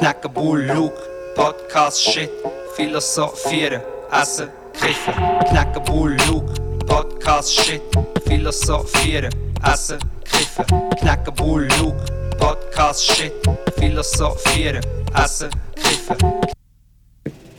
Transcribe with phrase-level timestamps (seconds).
[0.00, 0.96] knacken Bull, Luke,
[1.36, 2.30] Podcast, Shit,
[2.74, 5.14] philosophieren, essen, kiffen.
[5.50, 6.54] Knacken Bull, Luke,
[6.86, 7.82] Podcast, Shit,
[8.24, 9.30] philosophieren,
[9.62, 10.64] essen, kiffen.
[11.00, 12.02] Knacken Bull, Luke,
[12.38, 13.32] Podcast, Shit,
[13.78, 14.82] philosophieren,
[15.14, 16.16] essen, kiffen.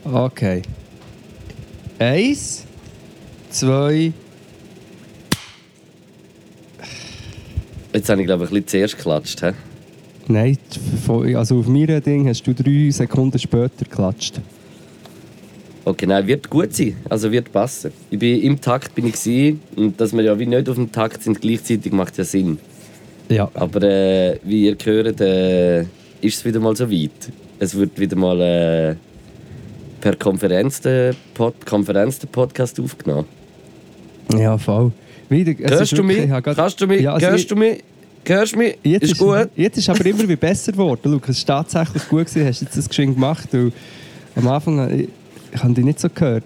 [0.03, 0.63] Okay.
[1.99, 2.65] Eins,
[3.51, 4.13] zwei.
[7.93, 9.41] Jetzt habe ich glaube ich ein bisschen zuerst geklatscht.
[9.41, 9.51] He?
[10.31, 10.57] Nein,
[11.35, 14.39] also auf meinem Ding hast du drei Sekunden später geklatscht.
[15.83, 16.95] Okay, nein, wird gut sein.
[17.09, 17.91] Also wird passen.
[18.09, 20.89] Ich bin, Im Takt bin ich gewesen, und dass wir ja wie nicht auf dem
[20.91, 22.59] Takt sind gleichzeitig macht ja Sinn.
[23.27, 23.51] Ja.
[23.53, 25.89] Aber äh, wie ihr hört, äh, ist
[26.21, 27.11] es wieder mal so weit.
[27.59, 28.95] Es wird wieder mal äh,
[29.99, 33.25] per Konferenz der, Pod Konferenz der Podcast aufgenommen.
[34.37, 34.93] Ja, voll.
[35.27, 36.29] Wieder, Hörst du mich?
[36.29, 37.01] Kannst du mich?
[37.01, 37.83] Ja, also Hörst du mich?
[38.25, 38.77] Hörst du mich?
[38.83, 39.49] Jetzt ist gut.
[39.55, 41.11] Jetzt ist aber immer wie besser geworden.
[41.11, 43.47] Lukas, es war tatsächlich gut, gewesen, hast jetzt das geschwind gemacht.
[43.51, 43.71] Du,
[44.35, 45.09] am Anfang habe ich,
[45.53, 46.43] ich habe dich nicht so gehört.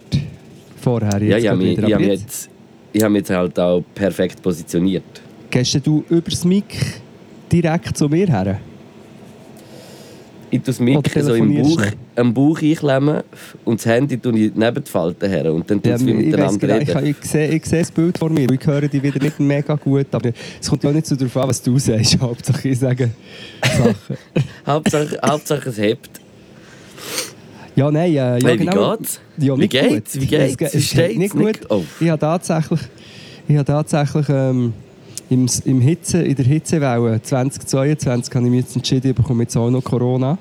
[0.82, 1.22] Vorher.
[1.22, 1.88] Jetzt Ja, ich habe mich, wieder.
[1.88, 2.50] ich Aber habe mich jetzt jetzt,
[2.94, 5.04] ich mich jetzt halt auch perfekt positioniert.
[5.50, 6.66] gehst du übers Mic
[7.52, 8.60] direkt zu mir her?
[10.52, 11.88] Ich tue das Mic so im Bauch, du?
[12.16, 13.24] Am Bauch einklemmen
[13.66, 15.54] und das Handy tue ich neben die Falten her.
[15.54, 17.16] Und dann tue Ja, ich ich, weiss miteinander genau, ich, reden.
[17.22, 18.50] ich, sehe, ich sehe das Bild vor mir.
[18.50, 20.08] Ich höre dich wieder nicht mega gut.
[20.12, 22.18] Aber es kommt ja nicht so darauf an, was du sagst.
[22.22, 23.10] Hauptsache ich sage
[23.62, 23.96] Sachen.
[24.68, 26.10] Hauptsache, Hauptsache es hebt.
[27.76, 28.96] Ja, nein, äh, ja, Hey, wie genau.
[28.96, 29.20] geht's?
[29.38, 30.14] Ja, Wie geht's?
[30.14, 30.22] Gut.
[30.22, 30.56] Wie geht's?
[30.62, 31.18] Es, es steht's?
[31.18, 31.44] nicht gut.
[31.46, 31.84] Nicht- oh.
[32.00, 32.80] Ich habe tatsächlich,
[33.50, 34.74] ich habe tatsächlich ähm,
[35.30, 39.58] im, im Hitze, in der Hitzewelle 2022 habe ich mich jetzt entschieden, ich bekomme jetzt
[39.58, 40.38] auch noch Corona.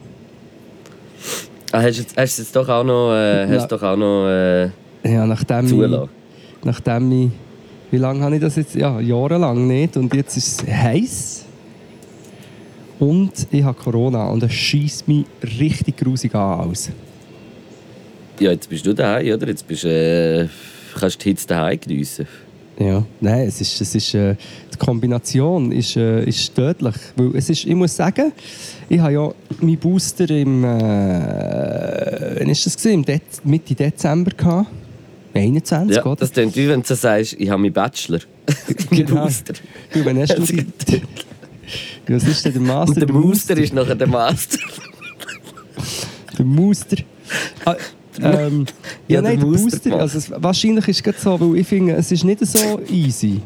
[1.74, 4.66] Ah, hast du jetzt, hast jetzt doch auch noch, äh, hast doch auch noch äh,
[5.02, 6.08] Ja, nachdem zulassen?
[6.60, 7.30] ich, nachdem ich,
[7.90, 8.76] wie lange habe ich das jetzt?
[8.76, 9.96] Ja, jahrelang nicht.
[9.96, 11.44] Und jetzt ist es heiß.
[13.00, 16.90] Und ich habe Corona und es schießt mich richtig grusig an aus.
[18.38, 19.48] Ja, jetzt bist du daheim, oder?
[19.48, 20.46] Jetzt bist, äh,
[20.96, 22.28] kannst du die Hitze daheim geniessen.
[22.78, 24.34] Ja, nein, es ist, es ist, äh,
[24.72, 26.94] die Kombination ist, äh, ist tödlich.
[27.16, 28.32] Weil es ist, ich muss sagen,
[28.88, 29.30] ich habe ja
[29.60, 30.68] meinen Booster im, äh,
[32.40, 32.94] wann ist das gewesen?
[32.94, 34.68] Im Dez Mitte Dezember gehabt.
[35.34, 36.16] 21, Ja, oder?
[36.16, 38.20] das klingt wie wenn du sagst, ich habe meinen Bachelor.
[38.90, 39.24] Mein Genau.
[39.24, 39.54] Booster.
[39.92, 40.66] Du, wann hast du die,
[42.12, 42.88] was ist denn der Master?
[42.94, 44.58] Und der Booster ist nachher der Master.
[46.38, 46.96] Der Muster.
[47.64, 47.74] Ah,
[48.22, 48.66] ähm,
[49.08, 49.80] ja, Ja, der nein, der Muster Booster.
[49.90, 50.00] gemacht.
[50.02, 53.40] Also, es, wahrscheinlich ist es gerade so, weil ich finde, es ist nicht so easy.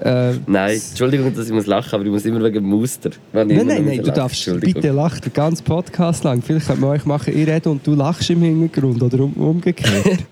[0.00, 3.10] Äh, Nein, Entschuldigung, dass ich muss lachen, aber ich muss immer wegen dem Muster.
[3.32, 4.14] Nein, nein, muss nein, du lachen.
[4.14, 4.82] darfst Entschuldigung.
[4.82, 6.42] bitte lachen, den ganzen Podcast lang.
[6.42, 10.18] Vielleicht könnte man euch machen, ich rede und du lachst im Hintergrund oder um, umgekehrt.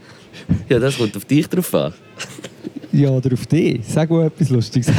[0.68, 1.92] Ja, das kommt auf dich drauf an.
[2.90, 3.80] ja, oder auf dich.
[3.86, 4.88] Sag mal etwas Lustiges.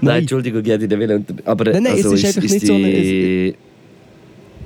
[0.00, 3.54] Nein, Entschuldigung, ich hätte unter- Aber Nein, nein, es also, ist einfach nicht so eine-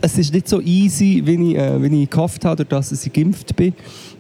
[0.03, 3.55] es ist nicht so easy, wie ich, äh, wie ich gehofft habe, dass ich geimpft
[3.57, 3.75] bin.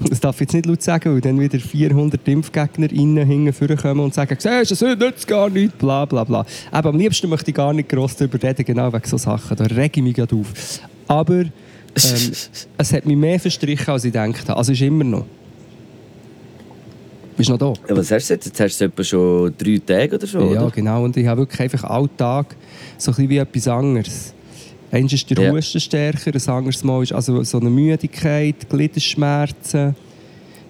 [0.08, 4.00] Das darf ich jetzt nicht laut sagen, weil dann wieder 400 Impfgegner innen hinten vorkommen
[4.00, 6.44] und sagen, siehst du, es nützt gar nichts, bla bla bla.
[6.70, 9.56] Aber am liebsten möchte ich gar nicht gross darüber reden, genau wegen so Sachen.
[9.56, 10.48] Da rege ich mich gerade auf.
[11.08, 11.52] Aber ähm,
[12.78, 14.56] es hat mich mehr verstrichen, als ich gedacht habe.
[14.58, 15.24] Also ist immer noch.
[17.36, 17.72] Bist noch da?
[17.88, 18.44] Ja, was hast du jetzt?
[18.46, 20.70] Jetzt hast du etwa schon drei Tage oder so, Ja, oder?
[20.70, 21.04] genau.
[21.04, 22.54] Und ich habe wirklich einfach Alltag
[22.98, 24.34] so ein bisschen wie etwas anderes.
[24.92, 25.52] Eins ist der Ja.
[25.52, 29.94] Husten stärker, ein anderes Mal ist also so eine Müdigkeit, Gliederschmerzen.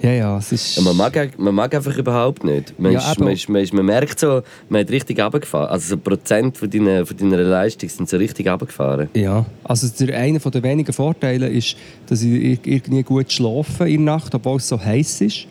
[0.03, 0.77] Ja, ja, es ist...
[0.77, 2.79] Ja, man, mag, man mag einfach überhaupt nicht.
[2.79, 5.69] Man, Ja, ist, man, ist, man, ist, man merkt so, man hat richtig runtergefahren.
[5.69, 9.09] Also so Prozent von deiner, von deiner Leistung sind so richtig runtergefahren.
[9.15, 11.77] Ja, also der, einer der wenigen Vorteile ist,
[12.07, 15.47] dass ich ir- irgendwie gut schlafe in der Nacht, obwohl es so heiß ist.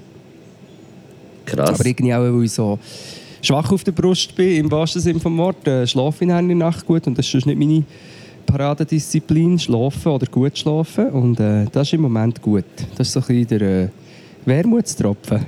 [1.46, 1.70] Krass.
[1.70, 2.80] Aber irgendwie auch, weil ich so
[3.44, 6.58] schwach auf der Brust bin, im wahrsten Sinne des Wortes, äh, schlafe ich in der
[6.58, 7.06] Nacht gut.
[7.06, 7.84] Und das ist nicht meine
[8.52, 11.10] Paradedisziplin, schlafen oder gut schlafen.
[11.10, 12.66] Und äh, das ist im Moment gut.
[12.98, 13.88] Das ist so ein bisschen der äh,
[14.46, 15.46] Wermutstropfen.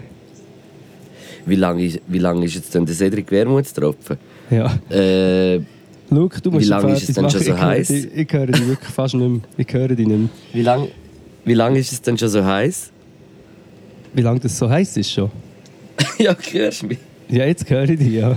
[1.46, 4.18] Wie lange ist, wie lang ist jetzt denn der Cedric Wermutstropfen?
[4.50, 4.66] Ja.
[4.90, 5.62] Äh,
[6.10, 7.88] Schau, du musst Wie lange ist es denn schon so ich heiß?
[7.88, 9.42] dich- Ich höre dich wirklich fast nicht mehr.
[9.58, 10.30] Ich höre dich nicht mehr.
[10.54, 10.88] wie lange
[11.46, 12.92] wie lang ist es denn schon so heiß?
[14.14, 15.32] Wie lange das so heiß ist schon?
[16.20, 17.00] ja, hörst du mich?
[17.30, 18.36] Ja, jetzt höre ich dich, ja.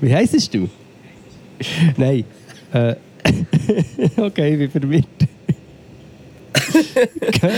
[0.00, 0.68] Wie heisst du?
[1.98, 2.24] Nein.
[2.72, 2.94] Äh,
[4.16, 5.06] okay, ich bin verwirrt.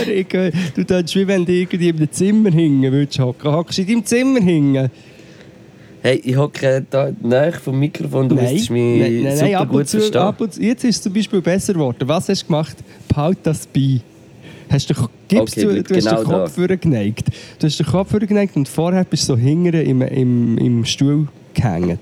[0.07, 3.51] Ich höre, du tust wie wenn du irgendwie in einem Zimmer hingen würdest hocken.
[3.51, 4.89] Hockst du in deinem Zimmer hingen?
[6.01, 9.99] Hey, ich hocke da nahe vom Mikrofon, du müsstest mich super ab gut und zu,
[9.99, 10.51] verstehen.
[10.51, 10.61] zu.
[10.61, 12.07] Jetzt ist es zum Beispiel besser geworden.
[12.07, 12.75] Was hast du gemacht?
[13.07, 14.01] Behalt das bei.
[14.69, 14.93] Hast du,
[15.27, 17.27] gibst Okay, du, du hast genau den Kopf vorgeneigt.
[17.59, 21.27] Du hast den Kopf vorgeneigt und vorher bist du so hingere im, im, im Stuhl
[21.53, 21.99] gehängt.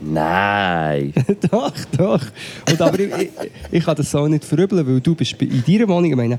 [0.00, 1.12] Nein.
[1.50, 2.22] doch, doch.
[2.70, 3.30] Und aber ich, ich,
[3.70, 6.38] ich kann das so nicht verübeln, weil du bist in deiner Wohnung, ich meine,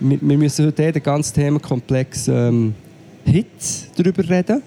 [0.00, 2.74] wir, wir müssen heute den ganzen Themenkomplex ähm,
[3.24, 4.62] Hits darüber reden.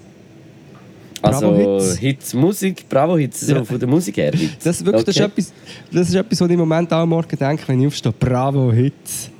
[1.22, 1.96] Also Bravo-Hits.
[1.98, 3.64] Hits, Musik, Bravo-Hits, so Ja.
[3.64, 4.32] von der Musik her.
[4.34, 4.62] Hits.
[4.64, 5.30] Das, wirklich, das, ist Okay.
[5.32, 5.52] etwas,
[5.92, 8.12] das ist etwas, was ich im Moment auch am Morgen denke, wenn ich aufstehe.
[8.18, 9.30] Bravo, Hits.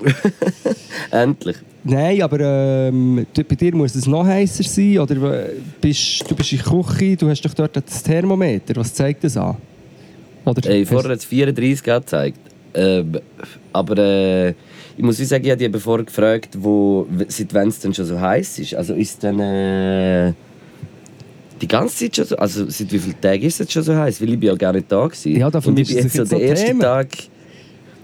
[1.10, 1.56] Endlich.
[1.82, 2.40] Nein, aber
[2.90, 4.98] ähm, bei dir muss es noch heißer sein.
[4.98, 5.50] Oder äh,
[5.80, 8.76] bist, du bist in der Küche, du hast doch dort das Thermometer.
[8.76, 9.56] Was zeigt das an?
[10.44, 12.38] Oder Ey, hast- vorher hat es 34 gezeigt.
[12.74, 13.18] Ähm,
[13.72, 17.94] aber äh, ich muss sagen, ich habe eben vorher gefragt, wo, seit wann es denn
[17.94, 18.74] schon so heiß ist.
[18.74, 20.32] Also ist es dann äh,
[21.60, 24.20] die ganze Zeit schon so, also seit wie vielen Tagen ist es schon so heiß?
[24.20, 25.36] Weil ich bin ja gar nicht da gewesen.
[25.36, 26.80] Ja, davon und ich bin jetzt so noch ersten Thema.
[26.84, 27.08] Tag,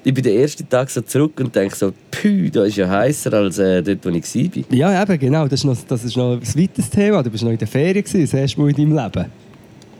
[0.06, 3.32] ich bin den ersten Tag so zurück und denke so, pü, da ist ja heißer
[3.32, 4.64] als äh, dort, wo ich war.
[4.70, 5.48] Ja, eben, genau.
[5.48, 7.24] Das ist, noch, das ist noch ein weites Thema.
[7.24, 9.26] Du bist noch in der Ferien, gewesen, das erste Mal in deinem Leben.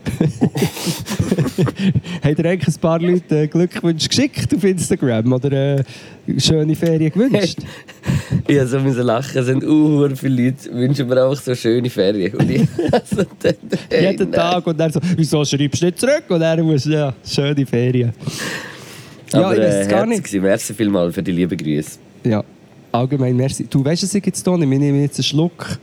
[2.23, 5.83] Haben dir eigentlich ein paar Leute äh, Glückwünsche geschickt auf Instagram oder äh,
[6.37, 7.57] schöne Ferien gewünscht?
[8.47, 11.89] Ich musste so müssen lachen, es sind uh, viele Leute wünschen mir einfach so schöne
[11.89, 12.33] Ferien.
[12.33, 12.61] Und ich
[13.13, 13.55] so, dann,
[13.89, 14.39] hey, Jeden nein.
[14.39, 16.23] Tag und dann so, wieso schreibst du nicht zurück?
[16.29, 18.13] Und dann muss ja, schöne Ferien.
[19.33, 20.23] Ja, Aber ich weiß äh, es gar herzlich nicht.
[20.27, 20.41] gewesen.
[20.43, 21.99] Merci vielmals für die lieben Grüße.
[22.23, 22.43] Ja,
[22.91, 23.65] allgemein merci.
[23.69, 24.75] Du weißt, ich jetzt hier nehme?
[24.75, 25.77] Ich nehme jetzt einen Schluck.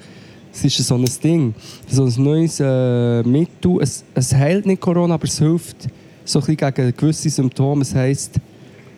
[0.53, 1.53] Es ist so ein Ding,
[1.89, 3.79] so ein neues äh, Mittel.
[3.81, 5.89] Es, es heilt nicht Corona, aber es hilft
[6.25, 7.83] so ein bisschen gegen gewisse Symptome.
[7.83, 8.37] Es heisst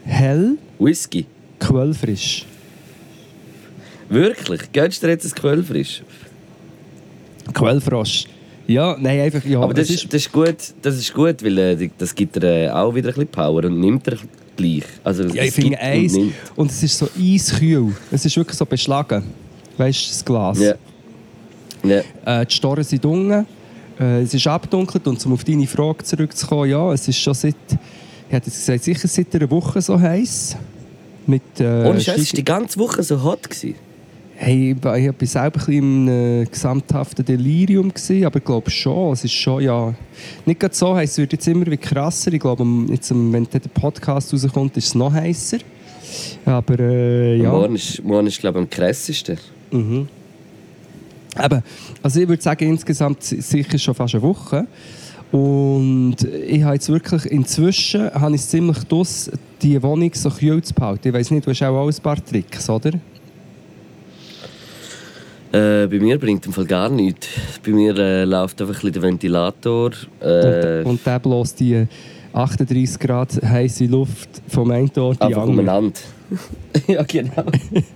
[0.05, 1.25] hell, Whisky.
[1.59, 2.45] quellfrisch.
[4.09, 4.71] Wirklich?
[4.73, 6.03] Gönnst du dir jetzt ein Quellfrisch?
[7.53, 8.27] Quellfrosch.
[8.67, 9.61] Ja, nein, einfach ja.
[9.61, 12.43] Aber das, es ist, das, ist gut, das ist gut, weil äh, das gibt dir
[12.45, 14.17] äh, auch wieder ein bisschen Power und nimmt dir
[14.57, 14.83] gleich.
[15.05, 16.33] Also, ja, ich es finde gibt und.
[16.57, 17.93] Und es ist so eiskühl.
[18.11, 19.23] Es ist wirklich so beschlagen.
[19.77, 20.59] Weißt du, das Glas.
[20.59, 20.75] Ja.
[21.85, 22.41] Ja.
[22.41, 23.47] Äh, die Storen sind unten.
[24.01, 25.07] Äh, es ist abdunkelt.
[25.07, 28.83] Und um auf deine Frage zurückzukommen, ja, es ist schon seit, ich hätte jetzt gesagt,
[28.85, 30.57] sicher seit einer Woche so heiß.
[31.27, 33.49] Mit, äh, Ohne Scheiß, Steig- war die ganze Woche so hot.
[33.49, 33.75] Gewesen.
[34.39, 39.25] Hey, ich war selber ein bisschen im gesamthaften Delirium, gewesen, aber ich glaube schon, es
[39.25, 39.95] ist schon, ja...
[40.45, 42.31] Nicht gerade so heiß, es wird jetzt immer wie krasser.
[42.35, 45.57] Ich glaube, jetzt, wenn der Podcast rauskommt, ist es noch heißer.
[46.45, 47.51] Aber äh, ja...
[47.51, 49.39] Morgen ist, morgen ist glaube ich, am krassesten.
[49.71, 50.07] Mhm.
[51.43, 51.63] Eben,
[52.03, 54.67] also ich würde sagen, insgesamt si- sicher schon fast eine Woche.
[55.33, 56.17] Und
[56.47, 59.31] ich habe jetzt wirklich, inzwischen habe ich es ziemlich dus,
[59.63, 61.09] die Wohnung so kühl zu behalten.
[61.09, 62.93] Ich weiss nicht, du hast auch ein paar Tricks, oder?
[65.53, 67.29] Äh, bei mir bringt im Fall gar nichts.
[67.65, 69.91] Bei mir äh, läuft einfach ein der Ventilator.
[70.21, 71.87] Äh, Und, und der bloßt die
[72.33, 75.93] 38 Grad heiße Luft vom einen Ort in den anderen.
[76.89, 77.45] ja, genau.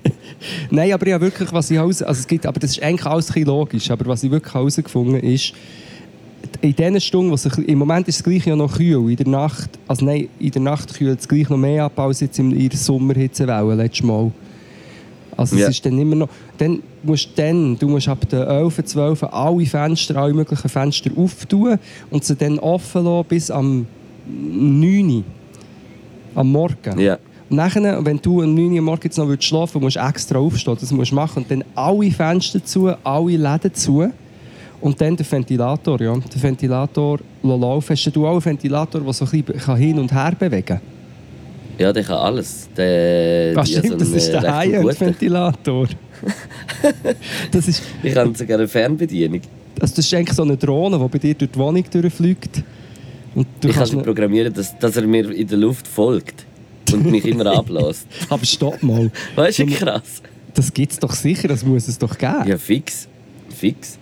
[0.70, 3.30] Nein, aber ja wirklich, was ich heraus, also es gibt, aber das ist eigentlich alles
[3.34, 5.52] ein logisch, aber was ich wirklich herausgefunden habe, ist,
[6.62, 9.70] in diesen Stunden, bisschen- im Moment ist es gleich ja noch kühl, in der Nacht,
[9.88, 12.78] also nein, in der Nacht kühlt es gleich noch mehr ab als jetzt in der
[12.78, 14.30] Sommerhitzewelle letztes Mal.
[15.36, 15.64] Also Ja.
[15.64, 16.28] es ist dann immer noch,
[16.58, 21.10] dann musst du dann, du musst ab den 11, 12 alle Fenster, alle möglichen Fenster
[21.16, 21.78] auftun
[22.10, 23.86] und sie dann offen lassen bis am
[24.28, 25.24] 9 Uhr,
[26.34, 26.98] am Morgen.
[27.48, 30.38] Und nachher, wenn du um 9 Uhr morgens noch willst schlafen willst, musst du extra
[30.38, 30.76] aufstehen.
[30.80, 31.42] Das musst du machen.
[31.42, 34.06] Und dann alle Fenster zu, alle Läden zu.
[34.80, 36.14] Und dann der Ventilator, ja.
[36.16, 37.90] Der Ventilator laufen.
[37.90, 40.80] Hast du auch einen Ventilator, der so ein bisschen hin und her bewegen kann?
[41.80, 42.68] Ja, der kann alles.
[42.76, 45.88] Der, Ach stimmt, so das ist der äh, guten- High-End-Ventilator.
[47.50, 49.40] das, ist, Ich habe sogar eine Fernbedienung.
[49.80, 52.62] also das ist eigentlich so eine Drohne, die bei dir durch die Wohnung durchfliegt.
[53.34, 56.44] Und du ich kann sie programmieren, dass, dass er mir in der Luft folgt
[56.92, 58.06] und mich immer ablässt.
[58.28, 59.10] Aber stopp mal.
[59.36, 60.22] Weißt du, krass?
[60.52, 62.46] Das gibt es doch sicher, das muss es doch geben.
[62.46, 63.08] Ja, fix.
[63.48, 63.98] Fix.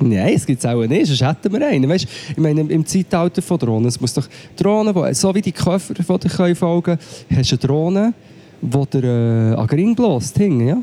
[0.00, 1.88] Nein, es gibt es auch nicht, sonst hätten wir einen.
[1.88, 4.26] Weißt, ich meine, im Zeitalter von Drohnen, es muss doch
[4.56, 6.98] Drohnen, wo, so wie die Käfer, die dir folgen können,
[7.36, 8.14] hast du eine Drohne,
[8.60, 10.82] die dir äh, an den Ring bläst, hinten, ja?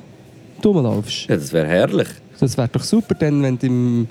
[0.61, 1.27] Du rumlaufst.
[1.29, 2.07] Ja, das wäre herrlich.
[2.39, 4.07] Das wäre doch super, denn wenn du im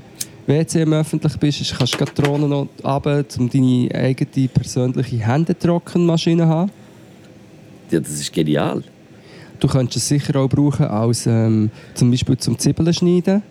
[0.47, 5.17] WC im öffentlich bist, ist- kannst du die Drohne noch runter, um deine eigene persönliche
[5.19, 6.71] Händetrockenmaschine zu haben.
[7.91, 8.83] Ja, das ist genial.
[9.61, 13.43] Du könntest es sicher auch brauchen, als, ähm, zum Beispiel zum Zwiebeln schneiden.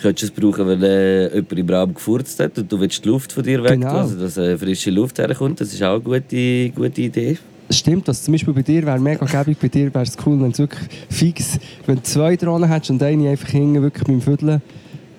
[0.00, 3.08] Könntest du es brauchen, wenn äh, jemand im Raum gefurzt hat und du willst die
[3.08, 3.88] Luft von dir weg, Genau.
[3.98, 5.60] also dass äh, frische Luft herkommt.
[5.60, 7.38] Das ist auch eine gute, gute Idee.
[7.70, 10.52] Stimmt, dass zum Beispiel bei dir wäre mega gäbig, bei dir wäre es cool, wenn
[10.52, 14.62] es wirklich fix, wenn du zwei Drohnen hättest und eine einfach hinten wirklich beim Vierteln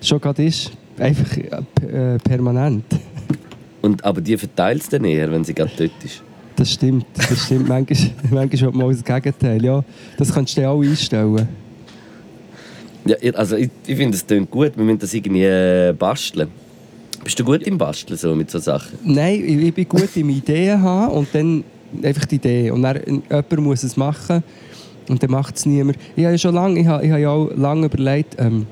[0.00, 2.84] schon gerade ist, einfach äh, äh, permanent.
[3.82, 6.22] Und, aber die verteilt es dann eher, wenn sie gerade dort ist.
[6.56, 7.68] Das stimmt, das stimmt.
[7.68, 9.84] manchmal, manchmal hat man auch das Gegenteil, ja.
[10.16, 11.46] Das kannst du dir auch einstellen.
[13.08, 14.76] Ja, also ich, ich finde, es klingt gut.
[14.76, 16.48] Wir müssen das irgendwie äh, basteln.
[17.24, 18.98] Bist du gut im Basteln so, mit so Sachen?
[19.02, 21.64] Nein, ich, ich bin gut im Ideen haben und dann
[22.02, 22.70] einfach die Idee.
[22.70, 24.42] Und dann, äh, jemand muss es machen
[25.08, 25.98] und dann macht es niemand.
[26.16, 28.66] Ich habe ja schon lange, ich habe, ich habe ja auch lange überlegt, ähm,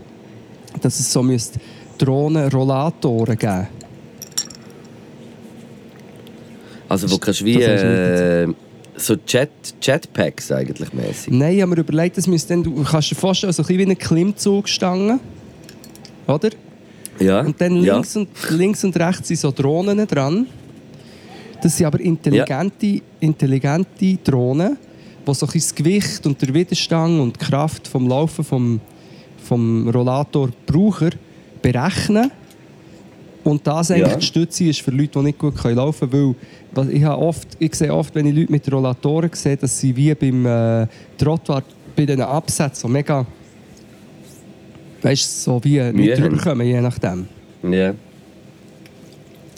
[0.82, 1.58] dass es so müsste
[1.98, 3.68] Drohnen-Rollatoren geben
[6.88, 8.48] Also wo kannst du wie äh,
[8.96, 9.50] so Jet,
[9.82, 11.32] Jetpacks eigentlich mäßig.
[11.32, 13.78] Nein, ich habe mir überlegt, das müsste dann, du kannst dir vorstellen, so ein bisschen
[13.78, 15.20] wie eine Klimmzugstange.
[16.26, 16.50] Oder?
[17.18, 17.40] Ja.
[17.40, 17.94] Und dann ja.
[17.94, 20.46] links, und, links und rechts sind so Drohnen dran.
[21.62, 24.76] Das sind aber intelligente, intelligente Drohnen,
[25.26, 28.80] die so ein das Gewicht und der Widerstand und die Kraft vom Laufen vom,
[29.42, 31.10] vom Rollator Braucher
[31.62, 32.30] berechnen.
[33.46, 34.16] Und das eigentlich Ja.
[34.16, 36.34] die Stütze ist für Leute, die nicht gut können laufen können.
[36.74, 39.94] Weil ich, habe oft, ich sehe oft, wenn ich Leute mit Rollatoren sehe, dass sie
[39.94, 41.62] wie beim äh, Trottoir
[41.94, 43.24] bei diesen Absätzen so mega
[45.00, 46.22] weißt du, so wie nicht haben.
[46.22, 47.28] drüber kommen, je nachdem.
[47.62, 47.94] Ja.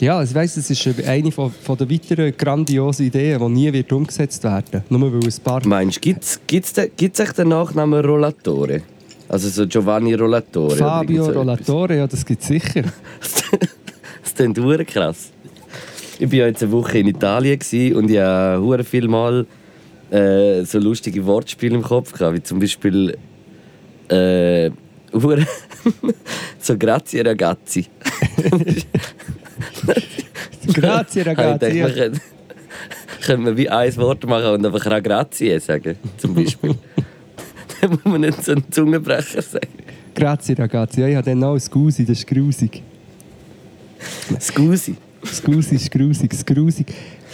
[0.00, 3.90] Ja, ich weiss, es ist eine von, von der weiteren grandiosen Ideen, die nie wird
[3.90, 5.66] umgesetzt werden Nur weil ein paar...
[5.66, 8.82] Meinst du, gibt es echt den Nachnamen Rollatore?
[9.28, 10.76] Also so Giovanni Rollatore?
[10.76, 12.84] Fabio so Rollatore, ja, das gibt es sicher.
[14.28, 15.30] das klingt hure krass.
[16.18, 17.58] Ich war ja jetzt eine Woche in Italien
[17.94, 19.46] und ich hatte hure viel Mal
[20.10, 23.16] äh, so lustige Wortspiele im Kopf gehabt, wie zum Beispiel
[24.08, 24.70] äh,
[26.60, 27.86] so Grazie ragazzi.
[30.74, 31.66] Grazie, ragazzi.
[31.66, 32.12] Ich wir
[33.22, 36.74] können, wir wie ein Wort machen und einfach Ragrazie sagen, zum Beispiel.
[37.80, 39.68] Dann muss man nicht so einen Zungenbrecher sagen.
[40.14, 41.00] Grazie, ragazzi.
[41.00, 42.82] Ja, ich habe dann auch Scusi, das ist grusig.
[44.40, 44.96] Scusi.
[45.24, 46.86] Scusi ist grusig, grusig.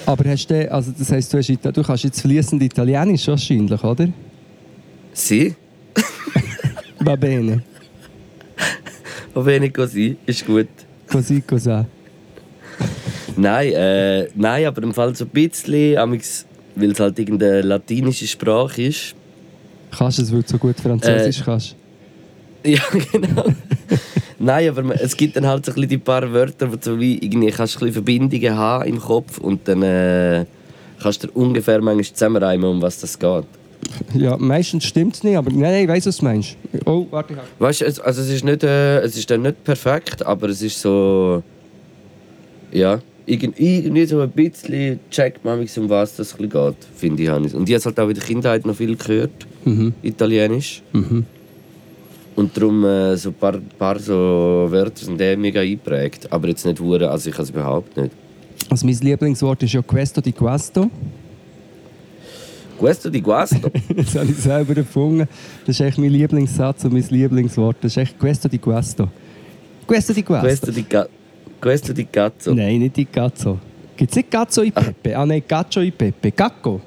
[0.06, 4.08] Aber hast du, also das heisst, du, hast, du kannst jetzt fließend Italienisch wahrscheinlich, oder?
[5.12, 5.54] Si?
[7.00, 7.62] Va bene.
[9.34, 10.68] Va bene così, ist gut.
[11.10, 11.84] Così, così.
[13.36, 18.82] Nein, äh, nein, aber im Fall so ein bisschen, weil es halt irgendeine latinische Sprache
[18.82, 19.14] ist.
[19.90, 21.76] Kannst du es, weil du so gut Französisch Äh, kannst?
[22.66, 22.80] Ja,
[23.12, 23.44] genau.
[24.44, 27.16] Nein, aber es gibt dann halt so ein die paar Wörter, wo du so wie
[27.18, 30.44] irgendwie kannst ein Verbindungen haben im Kopf und dann äh,
[31.02, 33.44] kannst du ungefähr manchmal zusammenreimen, um was das geht.
[34.14, 36.56] Ja, meistens stimmt es nicht, aber nein, nein, ich weiss, was du meinst.
[36.84, 39.64] Oh, warte, ich Weißt du, es- also es ist nicht, äh, es ist dann nicht
[39.64, 41.42] perfekt, aber es ist so,
[42.72, 46.50] ja, irgend- irgendwie so ein bisschen checkt man, um was das geht,
[46.96, 47.30] finde ich.
[47.54, 49.46] Und ich habe halt auch in der Kindheit noch viel gehört,
[50.02, 50.82] Italienisch.
[52.36, 56.64] Und darum äh, so ein paar, paar so Wörter sind eh mega eingeprägt, aber jetzt
[56.66, 58.10] nicht hure, also ich kann es überhaupt nicht.
[58.70, 60.90] Also mein Lieblingswort ist ja Questo di Questo.
[62.78, 63.70] Questo di guasto.
[63.96, 65.28] Das habe ich selber erfunden.
[65.64, 67.76] Das ist echt mein Lieblingssatz und mein Lieblingswort.
[67.82, 69.08] Das ist echt Questo di Questo.
[69.86, 70.46] Questo di Questo.
[70.46, 71.08] Questo di, ga-
[71.60, 72.52] questo di cazzo.
[72.52, 73.58] Nein, nicht die Gazzo.
[73.96, 75.14] Gibt es nicht Gazzo in Pepe?
[75.16, 76.32] Ah nein, Gaccio in Pepe.
[76.32, 76.80] Gacco.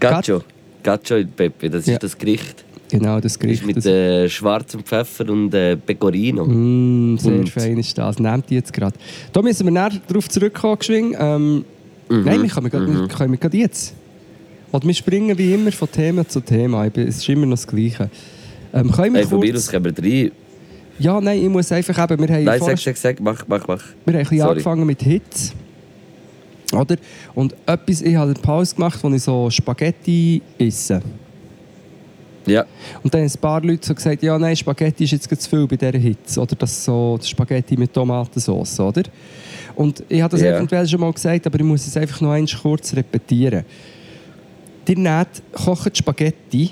[0.00, 0.42] Gaccio.
[0.82, 1.98] Gaccio il Pepe, das ist Ja.
[1.98, 2.64] das Gericht.
[2.90, 3.62] Genau, das Das Gericht.
[3.62, 6.44] ist mit das, äh, schwarzem Pfeffer und äh, Pecorino.
[6.44, 8.18] Mm, sehr Und- fein ist das.
[8.18, 8.96] Nehmt die jetzt gerade.
[9.32, 11.16] Da müssen wir näher darauf zurückkommen, geschwind.
[11.18, 11.64] Ähm,
[12.08, 12.22] Mhm.
[12.24, 13.92] Nein, wir können, wir, wir können gerade jetzt.
[14.70, 16.86] Oder wir springen wie immer von Thema zu Thema.
[16.86, 18.08] Es ist immer noch das Gleiche.
[18.72, 19.64] Ähm, können wir Hey, von mir kurz...
[19.64, 20.30] aus können wir rein.
[21.00, 22.22] Ja, nein, ich muss einfach eben...
[22.28, 23.82] Wir haben Nein, vorher- sag, sag, sag, mach, mach, mach.
[24.04, 24.50] Wir haben ein bisschen Sorry.
[24.52, 25.52] angefangen mit Hits.
[26.72, 26.94] Oder?
[27.34, 31.02] Und etwas, ich habe eine Pause gemacht, wo ich so Spaghetti esse.
[32.46, 32.64] Ja,
[33.02, 35.66] Und dann haben ein paar Leute so gesagt, ja nein, Spaghetti ist jetzt zu viel
[35.66, 36.40] bei dieser Hitze.
[36.40, 39.02] Oder das so das Spaghetti mit Tomatensauce, oder?
[39.74, 40.56] Und ich habe das Ja.
[40.56, 43.64] eventuell schon mal gesagt, aber ich muss es einfach noch einmal kurz repetieren.
[44.88, 46.70] Ihr nehmt, kocht Spaghetti,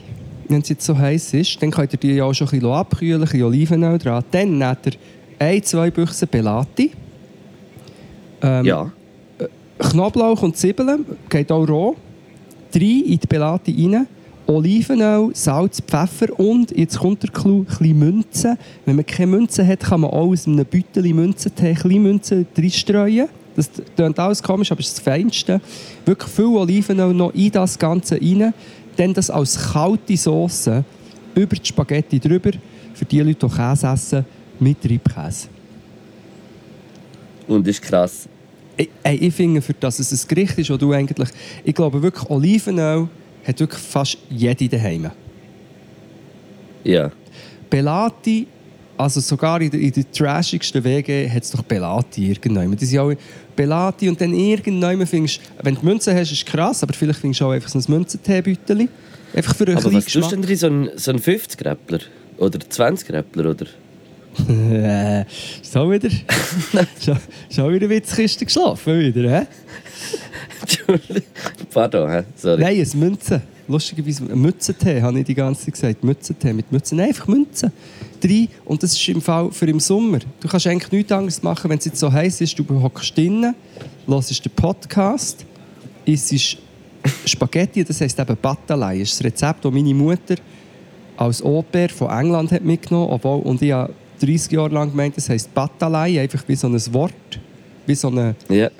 [0.49, 2.71] wenn es jetzt so heiß ist, dann könnt ihr die ja auch schon ein bisschen
[2.73, 4.23] abkühlen, ein bisschen Olivenöl dran.
[4.31, 4.93] Dann nehmt ihr
[5.39, 6.93] ein, zwei Büchsen Pelati.
[8.43, 8.91] Ähm, ja.
[9.79, 11.97] Knoblauch und Zwiebeln, geht auch roh.
[12.73, 14.07] Drei in die Pelati rein.
[14.47, 18.59] Olivenöl, Salz, Pfeffer und, jetzt kommt der Clou, ein Münzen.
[18.85, 23.29] Wenn man keine Münzen hat, kann man auch aus einem Beutel Münzentee ein Münzen reinstreuen.
[23.57, 25.61] Das klingt alles komisch, aber es ist das Feinste.
[26.05, 28.53] Wirklich viel Olivenöl noch in das Ganze rein.
[28.97, 30.71] Dann das als kalte Sauce
[31.35, 32.51] über die Spaghetti drüber.
[32.93, 34.25] Für die Leute, die Käse essen,
[34.61, 35.49] mit Reibkäse.
[37.47, 38.29] Und ist krass.
[38.77, 41.29] Ich, ich finde, für das es ein Gericht ist, wo du eigentlich...
[41.65, 43.09] Ich glaube wirklich, Olivenöl
[43.47, 45.11] hat wirklich fast jede daheim.
[46.83, 47.11] Ja.
[47.71, 48.47] Pelati,
[48.97, 52.77] also sogar in der, in der trashigsten WG hat es doch Pelati irgendwann.
[52.77, 53.13] Die sind auch
[53.57, 57.41] Pelati und dann irgendwann findest wenn du Münzen hast, ist es krass, aber vielleicht findest
[57.41, 58.89] du auch einfach so ein Münzenteebeutel.
[59.35, 60.57] Einfach für einen Aber was tust du denn drin?
[60.57, 62.01] So ein, so ein 50-Gräppler?
[62.39, 63.67] Oder 20 Räppler, oder?
[64.49, 65.25] Äh,
[65.63, 66.11] schon wieder.
[67.05, 69.47] schon, schon wieder Witzkiste geschlafen wieder, hä?
[71.73, 72.23] Pardon, hä?
[72.37, 72.61] sorry.
[72.61, 73.43] Nein, ein Münzen.
[73.67, 76.05] Lustigerweise Mützentee, habe ich die ganze Zeit gesagt.
[76.05, 76.99] Mützentee mit Mützen.
[76.99, 77.73] Nein, einfach Münzen.
[78.21, 78.49] Drei.
[78.65, 80.19] Und das ist im Fall für im Sommer.
[80.41, 82.59] Du kannst eigentlich nichts anderes machen, wenn es jetzt so heiß ist.
[82.59, 83.55] Du hockst drinnen,
[84.07, 85.47] hörst den Podcast,
[86.05, 86.59] isst
[87.25, 88.99] Spaghetti, das heisst eben Batalei.
[88.99, 90.37] Das ist das Rezept, das meine Mutter
[91.17, 93.25] als Au-pair von England hat mitgenommen hat.
[93.25, 97.41] Und ich habe 30 Jahre lang gemeint, das heisst Batalei, einfach wie so ein Wort,
[97.87, 98.71] wie so ein Ja.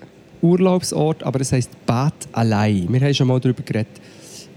[0.45, 2.87] Urlaubsort, aber es heisst Bad allein.
[2.91, 4.01] Wir haben schon mal darüber geredet.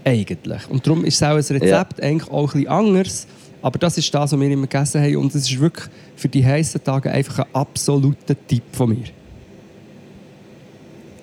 [0.04, 0.68] Eigentlich.
[0.68, 3.26] Und darum ist es auch ein Rezept eigentlich auch ein bisschen anders.
[3.62, 5.16] Aber das ist das, was wir immer gegessen haben.
[5.16, 9.04] Und es ist wirklich für die heißen Tage einfach ein absoluter Tipp von mir.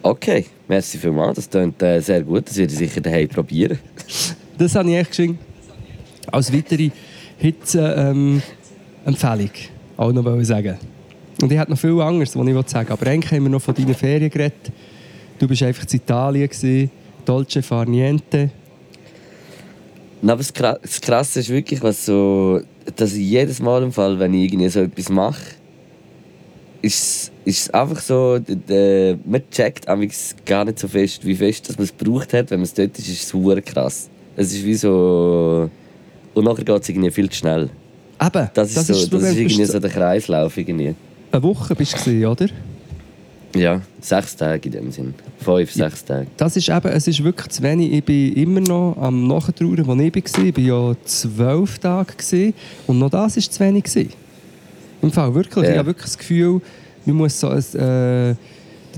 [0.01, 1.35] Okay, merci vielmals.
[1.35, 2.47] Das klingt äh, sehr gut.
[2.47, 3.77] Das werde ich sicher daheim probieren.
[4.57, 5.37] Das habe ich echt geschrieben.
[6.31, 6.89] Als weitere
[7.39, 9.51] Hitze-Empfehlung.
[9.97, 10.77] auch noch sagen.
[11.45, 12.93] Und ich hätte noch viel anderes, was ich sagen will.
[12.93, 14.71] Aber eigentlich haben wir noch von deinen Ferien geredet.
[15.37, 16.89] Du bist einfach in Italien, gewesen,
[17.23, 18.49] Dolce Far Niente.
[20.23, 22.61] Na, aber das, das Krasse ist wirklich, was so,
[22.95, 25.43] dass ich jedes Mal im Fall, wenn ich irgendwie so etwas mache,
[26.81, 29.85] ist ist es einfach so, d- man checkt
[30.47, 32.49] gar nicht so fest, wie fest dass man es gebraucht hat.
[32.49, 34.09] Wenn man es dort ist, ist es super krass.
[34.35, 35.69] Es ist wie so...
[36.33, 37.69] Und nachher geht es irgendwie viel zu schnell.
[38.19, 40.57] Eben, Das ist, so, das ist irgendwie so der Kreislauf.
[40.57, 40.95] Irgendwie.
[41.35, 42.47] Eine Woche bist du, oder?
[43.53, 45.13] Ja, sechs Tage in dem Sinn.
[45.39, 46.27] Fünf, sechs Tage.
[46.37, 47.91] Das ist eben, es ist wirklich zu wenig.
[47.91, 50.45] Ich bin immer noch am Nachtrauern, wo ich war.
[50.45, 52.53] Ich war ja zwölf Tage gewesen,
[52.87, 53.83] und noch das war zu wenig.
[53.83, 54.13] Gewesen.
[55.01, 55.65] Im Fall wirklich.
[55.65, 55.71] Ja.
[55.71, 56.61] Ich habe wirklich das Gefühl,
[57.03, 58.37] man muss so ein, äh, der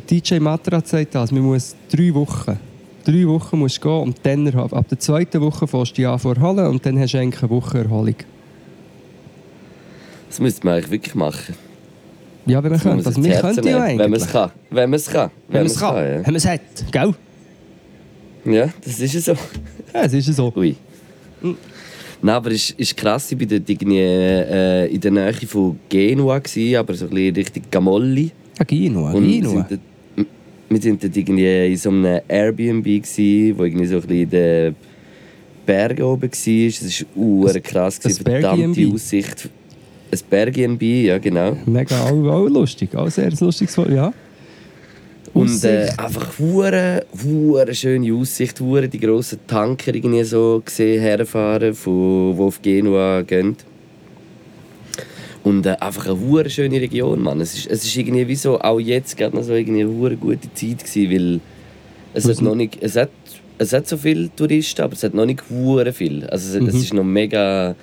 [0.08, 2.60] DJ Matrat sagt das, man muss drei Wochen.
[3.03, 6.20] Drei Wochen musst du gehen und dann ab ab der zweiten Woche fährst du an
[6.20, 8.15] zu erholen und dann hast du eigentlich eine Woche Erholung.
[10.29, 11.66] Das müsste man eigentlich wirklich machen.
[12.48, 13.06] Ja, wenn man Das könnte.
[13.08, 14.00] Also, wir könnten ja eigentlich.
[14.00, 14.51] Wenn man es kann.
[14.70, 15.32] Wenn man es kann.
[15.48, 15.96] Wenn man es kann.
[15.96, 16.04] ja.
[16.16, 16.62] Wenn man es hat.
[16.92, 17.13] Gell?
[18.46, 19.34] ja, das ist ja so.
[19.93, 20.54] Ja, es ist so.
[20.56, 20.76] Ui.
[22.21, 25.80] Nein, aber es ist, ist krass, ich war dort irgendwie, äh, in der Nähe von
[25.88, 28.32] Genua, gewesen, aber so ein bisschen Richtung Gamolli.
[28.58, 29.52] Ja, Genua, Und wir Genua.
[29.52, 30.28] sind, dort,
[30.69, 34.30] wir sind dort irgendwie in so einem Airbnb, gewesen, wo irgendwie so ein bisschen in
[34.30, 34.76] den
[35.65, 36.67] Bergen oben war.
[36.67, 38.93] Es war uhr krass, gewesen, verdammte Bergienbi?
[38.93, 39.50] Aussicht.
[40.12, 41.58] Ein Bergienb, ja genau.
[41.65, 42.96] Mega, auch, auch lustig.
[42.96, 44.13] Auch sehr lustiges Wort, ja.
[45.34, 51.74] Und äh, einfach hure, hure schöne Aussicht, hure die grossen Tanker irgendwie so gesehen herfahren,
[51.76, 53.56] von, wo auf Genua gehen.
[55.43, 57.39] Und äh, einfach eine hure schöne Region, Mann.
[57.41, 60.15] Es ist, es ist irgendwie wie so, auch jetzt gerade noch so irgendwie eine hure
[60.15, 61.39] gute Zeit gewesen, weil
[62.13, 63.10] es Was hat noch nicht, es hat,
[63.60, 66.26] es hat so viele Touristen, aber es hat noch nicht hure viel.
[66.26, 66.80] Also es, es Mhm.
[66.82, 67.76] ist noch mega,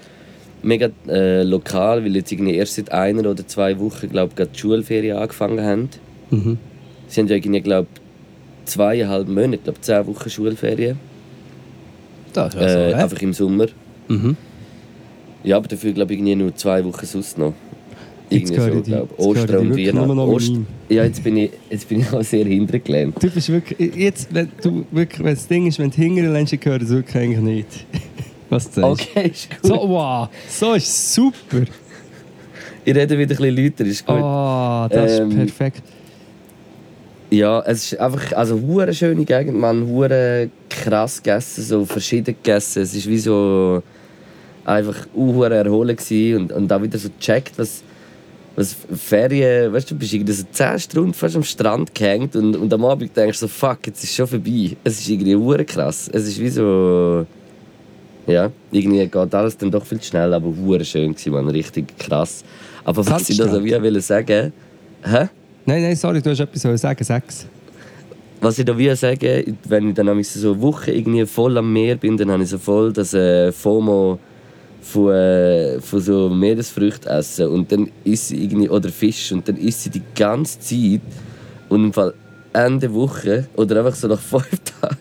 [0.64, 4.59] mega äh, lokal, weil jetzt irgendwie erst seit einer oder zwei Wochen, glaube ich, die
[4.59, 5.88] Schulferien angefangen haben.
[6.31, 6.59] Mhm.
[7.07, 7.88] Sie haben ja irgendwie, glaube
[8.64, 10.98] zweieinhalb Monate, glaube zehn Wochen Schulferien.
[12.33, 12.96] Das äh, ja.
[12.96, 13.66] einfach im Sommer.
[14.09, 14.37] Mhm.
[15.44, 17.53] Ja, aber dafür glaube ich irgendwie nur zwei Wochen sonst noch.
[18.31, 20.18] Irgendwie so, ich glaube ich Ostern und Weihnachten.
[20.18, 20.53] Ost
[20.88, 23.22] ja, jetzt bin, ich, jetzt bin ich auch sehr hintergelehnt.
[23.22, 26.79] Du bist wirklich, jetzt, wenn du wirklich, wenn das Ding ist, wenn du ich höre
[26.79, 27.87] das wirklich eigentlich nicht.
[28.55, 29.09] Was du sagst.
[29.11, 29.59] Okay, ist gut.
[29.62, 31.62] So, wow, so ist super.
[32.85, 34.17] Ich rede wieder ein bisschen lauter, ist gut.
[34.17, 35.83] Ah, das Ähm, ist perfekt.
[37.31, 42.83] Ja, es ist einfach, also hure schöne Gegend, man, hure krass gegessen, so verschieden gegessen.
[42.83, 43.83] Es ist wie so
[44.64, 45.97] einfach hure erholen
[46.37, 47.83] und, und auch wieder so gecheckt, was,
[48.55, 52.55] was Ferien, weißt du, du bist irgendwie so 10 Stunden fast am Strand gehängt und,
[52.55, 54.77] und am Abend denkst du so, fuck, jetzt ist schon vorbei.
[54.85, 56.09] Es ist irgendwie hure krass.
[56.12, 57.27] Es ist wie so,
[58.27, 62.45] ja, irgendwie geht alles dann doch viel zu schnell, aber hure schön man, richtig krass.
[62.85, 64.53] Aber was ich noch so wie will sagen,
[65.05, 65.29] hä?
[65.67, 67.47] Nein, nein, sorry, du hast etwas sagen, sag's.
[68.41, 71.73] Was ich da wie sagen, wenn ich dann nämlich so eine Woche irgendwie voll am
[71.73, 74.19] Meer bin, dann habe ich so voll das äh, FOMO
[74.83, 79.57] von, äh, von so Meeresfrüchten essen und dann esse ich irgendwie, oder Fisch und dann
[79.57, 81.01] esse ich die ganze Zeit
[81.71, 82.13] und im Fall
[82.53, 84.49] Ende Woche oder einfach so nach fünf
[84.81, 84.97] Tagen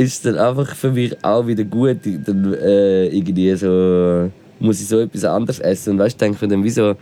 [0.00, 1.98] ist dann einfach für mich auch wieder gut.
[2.04, 6.62] Dann äh, irgendwie so muss ich so etwas anderes essen und weißt, denke ich dann
[6.62, 6.94] wie so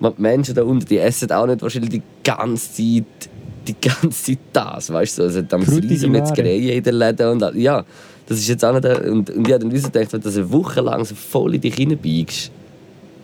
[0.00, 3.30] man, die Menschen da unten, die essen auch nicht wahrscheinlich die ganze Zeit,
[3.66, 5.22] die ganze Zeit das, weißt du?
[5.22, 7.84] Also Frutti di riesen Metzgereien in den Läden und ja,
[8.26, 10.24] das ist jetzt auch nicht, und, und ich habe dann wie so gedacht, wenn du
[10.24, 12.50] das eine Woche lang so voll in dich hineinbiegst,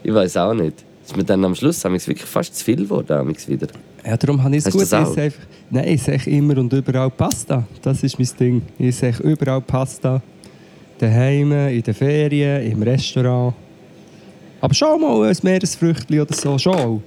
[0.03, 0.85] ich weiß auch nicht.
[1.05, 3.69] Ist mir dann am Schluss haben wirklich fast zu viel geworden, wieder.
[4.05, 4.83] Ja, darum habe ich es gut.
[4.83, 5.33] Ich sage,
[5.71, 7.65] nein, ich sage immer und überall Pasta.
[7.83, 8.63] Das ist mein Ding.
[8.79, 10.21] Ich sage überall Pasta.
[11.03, 13.55] daheim, in den Ferien, im Restaurant.
[14.61, 17.03] Aber schon mal ein Meeresfrüchtchen oder so, schon.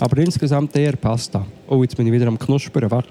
[0.00, 1.44] Aber insgesamt eher Pasta.
[1.68, 3.08] Oh, jetzt bin ich wieder am Knuspern, warte.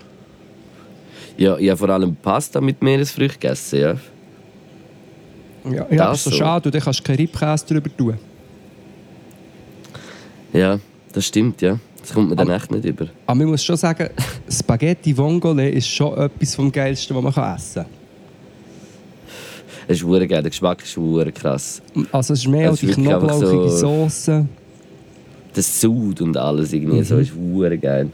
[1.38, 3.96] Ja, ich habe vor allem Pasta mit Meeresfrüchten gegessen, ja.
[5.72, 6.38] Ja, ja Das so so.
[6.38, 8.18] schade, du kannst keinen Reibkäse drüber tun.
[10.52, 10.80] Ja,
[11.14, 11.78] das stimmt, ja.
[12.10, 13.06] Das kommt mir dann echt nicht über.
[13.28, 14.10] Aber man muss schon sagen,
[14.50, 17.86] Spaghetti Vongole ist schon etwas vom Geilsten, was man kann essen
[19.88, 20.92] Es ist geil, der Geschmack ist
[21.32, 21.84] krass.
[21.94, 22.08] kann.
[22.12, 24.46] Also es ist mehr als ist die knoblauchige so- Soße.
[25.56, 27.32] Der Sud und alles irgendwie, so ist
[27.78, 28.10] geil.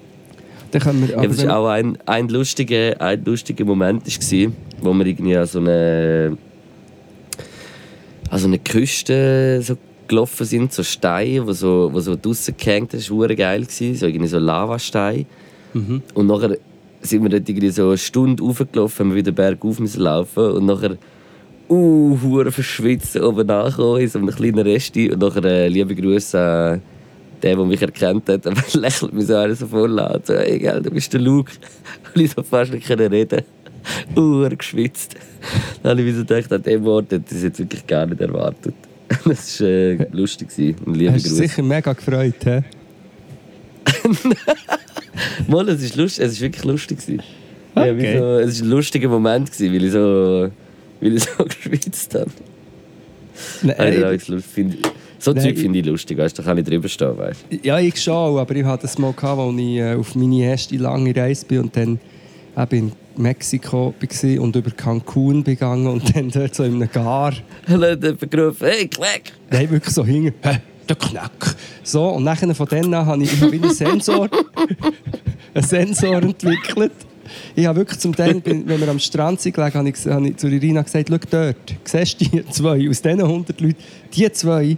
[0.71, 4.05] Dann können wir, Ja, aber das wenn- war auch ein, ein, lustiger, ein lustiger Moment,
[4.05, 6.37] war, wo wir irgendwie an so eine,
[8.29, 12.93] an so eine Küste so gelaufen sind, so Steine, wo so, wo so draussen gehängt
[12.93, 12.99] haben.
[12.99, 15.25] Das war geil, gewesen, so irgendwie so Lavasteine.
[15.73, 16.01] Mhm.
[16.13, 16.57] Und nachher
[17.01, 20.65] sind wir dort irgendwie so eine Stunde raufgelaufen, haben wir wieder bergauf müssen laufen und
[20.65, 20.97] nachher
[21.69, 26.39] uh, hure verschwitzt oben nachgekommen in so einem kleinen Resti und nachher äh, liebe Grüße
[26.39, 26.81] an
[27.43, 30.59] den, der mich erkannt hat, aber lächelt mich so einer so voll an, so, hey,
[30.59, 31.51] gell, du bist der Luke.
[32.15, 33.43] Und ich so fast nicht können reden
[34.17, 35.15] uh, geschwitzt.
[35.83, 38.05] Dann habe ich mir so gedacht, an dem Ort hätte ich es jetzt wirklich gar
[38.05, 38.73] nicht erwartet.
[39.25, 40.49] Das war äh, lustig.
[40.49, 40.75] gewesen.
[40.85, 41.35] Und liebe hast Grüße.
[41.35, 42.63] sicher mega gefreut, hä?
[45.47, 47.21] Mal, es ist lustig, es ist wirklich lustig gewesen.
[47.75, 48.17] Ja, Okay.
[48.17, 50.51] so, es war ein lustiger Moment, gewesen, weil ich so,
[51.01, 52.31] weil ich so geschwitzt habe.
[53.63, 54.77] Nein, Also, jetzt lust- find,
[55.19, 57.45] so Nein, Zeug ich- finde ich lustig, weißt du, da kann ich drüber stehen, weißt
[57.63, 60.77] Ja, ich schon, aber ich hatte das mal, gehabt, als ich äh, auf meine erste
[60.77, 61.99] lange Reise bin und dann
[62.57, 67.33] eben in Mexiko war und über Cancun begangen und dann dort so in einem Gar.
[67.33, 69.33] hat jemand gerufen, hey, Quack!
[69.49, 70.33] Nein, wirklich so hinten.
[70.41, 70.59] Hä?
[70.87, 71.55] Der Knack.
[71.83, 74.29] So, und nachher von dann an habe ich, ich habe einen Sensor,
[75.53, 76.91] einen Sensor entwickelt.
[77.55, 80.37] Ich habe wirklich zum Teil, wenn wir am Strand sind, gelegen, habe ich, habe ich
[80.37, 83.77] zu Irina gesagt, schau dort, siehst du die zwei, aus diesen 100 Leuten,
[84.13, 84.77] die zwei,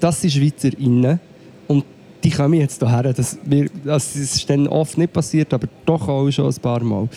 [0.00, 1.20] das sind SchweizerInnen
[1.68, 1.84] und
[2.24, 3.12] die kommen jetzt hierher.
[3.12, 7.08] Das, wir- das ist dann oft nicht passiert, aber doch auch schon ein paar Mal.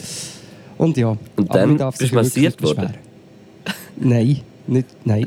[0.78, 2.94] Und ja, Und dann darf sich massiert worden?
[4.00, 5.26] Nein, nicht, nein.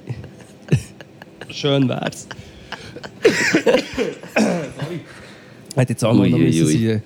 [1.48, 2.28] Schön wär's.
[5.76, 7.02] Hat jetzt auch mal noch eine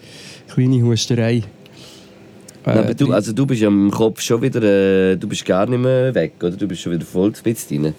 [0.48, 1.42] kleine Husterei.
[2.66, 5.66] Äh, aber du, also du bist ja im Kopf schon wieder, äh, du bist gar
[5.66, 6.52] nicht mehr weg, oder?
[6.56, 7.94] Du bist schon wieder voll spitz drin.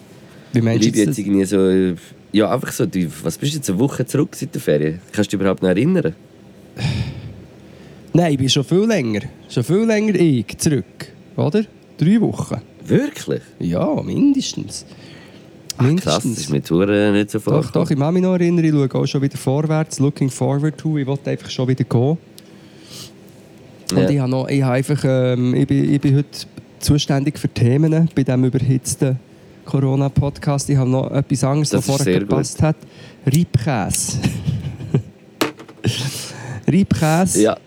[0.55, 1.95] Wie meinst du bin jetzt irgendwie so, äh,
[2.31, 4.99] ja einfach so, du, was bist du jetzt eine Woche zurück seit der Ferien?
[5.11, 6.15] Kannst du dich überhaupt noch erinnern?
[8.13, 9.21] Nein, ich bin schon viel länger.
[9.49, 10.85] Schon viel länger ich zurück.
[11.35, 11.63] Oder?
[11.97, 12.61] Drei Wochen.
[12.85, 13.41] Wirklich?
[13.59, 14.85] Ja, mindestens.
[15.77, 17.73] Ach, krass, das ist mir hure nicht so Doch, vorgekommen.
[17.85, 20.97] doch, ich kann mich noch erinnern, ich schaue auch schon wieder vorwärts, looking forward to,
[20.97, 22.17] ich wollte einfach schon wieder gehen.
[23.91, 24.09] Und Ja.
[24.09, 26.29] ich, habe noch, ich, habe einfach, ähm, ich, bin, ich bin heute
[26.79, 29.19] zuständig für Themen bei diesem überhitzten
[29.65, 30.69] Corona-Podcast.
[30.69, 32.75] Ich habe noch etwas anderes, Das was vorher gepasst hat.
[33.25, 34.19] Reibkäse.
[36.67, 37.41] Reibkäse.
[37.41, 37.57] Ja,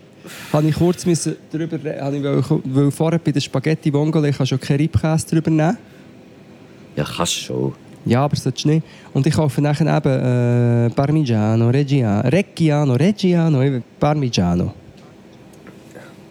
[0.52, 4.54] Habe ich kurz müssen darüber reden, ich weil, weil vorher bei der Spaghetti Vongole du
[4.54, 5.76] auch keinen Reibkäse drüber nehmen.
[6.96, 7.72] ja, kannst schon.
[8.04, 8.86] Ja, aber solltest du nicht.
[9.12, 14.72] Und ich kaufe nachher eben äh, Parmigiano, Reggiano, Reggiano, Reggiano, Parmigiano.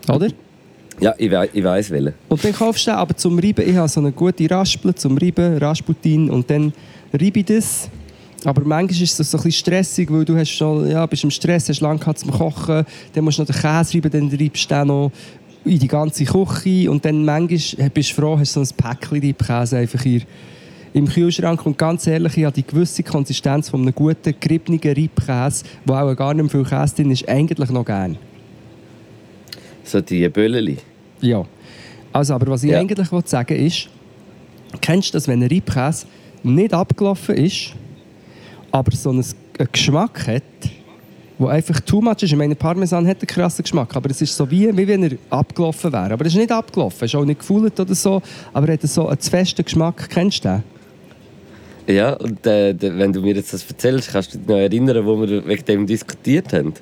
[0.09, 0.29] Oder?
[0.99, 2.13] Ja, ich, wei ich weiss welchen.
[2.27, 5.17] Und dann kaufst du den, aber zum Reiben, ich habe so eine gute Raspel zum
[5.17, 6.73] Reiben, Rasputin, und dann
[7.13, 7.89] reibe ich das.
[8.43, 11.69] Aber manchmal ist es so ein stressig, weil du hast schon, ja, bist im Stress,
[11.69, 14.87] hast lange zum Kochen, dann musst du noch den Käse reiben, dann reibst du den
[14.87, 15.11] noch
[15.65, 19.77] in die ganze Küche und dann manchmal bist du froh, hast so ein Päckchen Reibkäse
[19.77, 20.21] einfach hier
[20.93, 25.65] im Kühlschrank und ganz ehrlich, ich habe die gewisse Konsistenz von einem guten, geriebenen Reibkäse,
[25.85, 28.17] wo auch gar nicht mehr viel Käse drin ist, eigentlich noch gern.
[29.87, 30.77] So die Bölleli.
[31.21, 31.45] Ja.
[32.11, 32.79] Also, aber was ich Ja.
[32.79, 33.89] eigentlich wollte sagen ist,
[34.81, 36.05] kennst du das, wenn ein Reibkäse
[36.43, 37.73] nicht abgelaufen ist,
[38.71, 39.23] aber so einen,
[39.71, 40.43] Geschmack hat,
[41.39, 42.31] der einfach too much ist?
[42.31, 45.11] Ich meine, Parmesan hat einen krassen Geschmack, aber es ist so wie, wie wenn er
[45.29, 46.11] abgelaufen wäre.
[46.13, 48.21] Aber er ist nicht abgelaufen, er ist auch nicht gefühlt oder so,
[48.53, 50.09] aber er hat so einen zu festen Geschmack.
[50.09, 51.95] Kennst du den?
[51.95, 55.19] Ja, und äh, wenn du mir jetzt das erzählst, kannst du dich noch erinnern, wo
[55.21, 56.73] wir wegen dem diskutiert haben?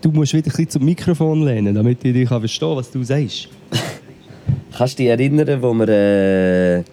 [0.00, 3.02] Du musst wieder ein bisschen zum Mikrofon lehnen, damit ich dich verstehen kann, was du
[3.02, 3.48] sagst.
[4.76, 6.84] Kannst du dich erinnern, wo wir, äh,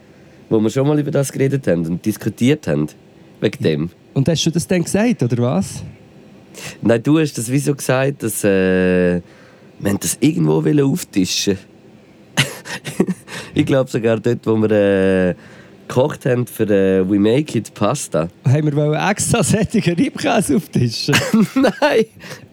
[0.50, 2.88] wo wir schon mal über das geredet haben und diskutiert haben?
[3.42, 3.90] Wegen dem?
[4.16, 5.84] Und hast du das dann gesagt, oder was?
[6.82, 9.22] Nein, du hast das wieso gesagt, dass äh,
[9.80, 11.60] wir das irgendwo auftischen
[13.54, 15.36] Ich glaube sogar dort, wo wir äh,
[15.88, 18.30] gekocht haben für äh, We Make It Pasta.
[18.46, 21.16] Haben wir extra sättigen Reibkäse auftischen?
[21.56, 22.06] nein,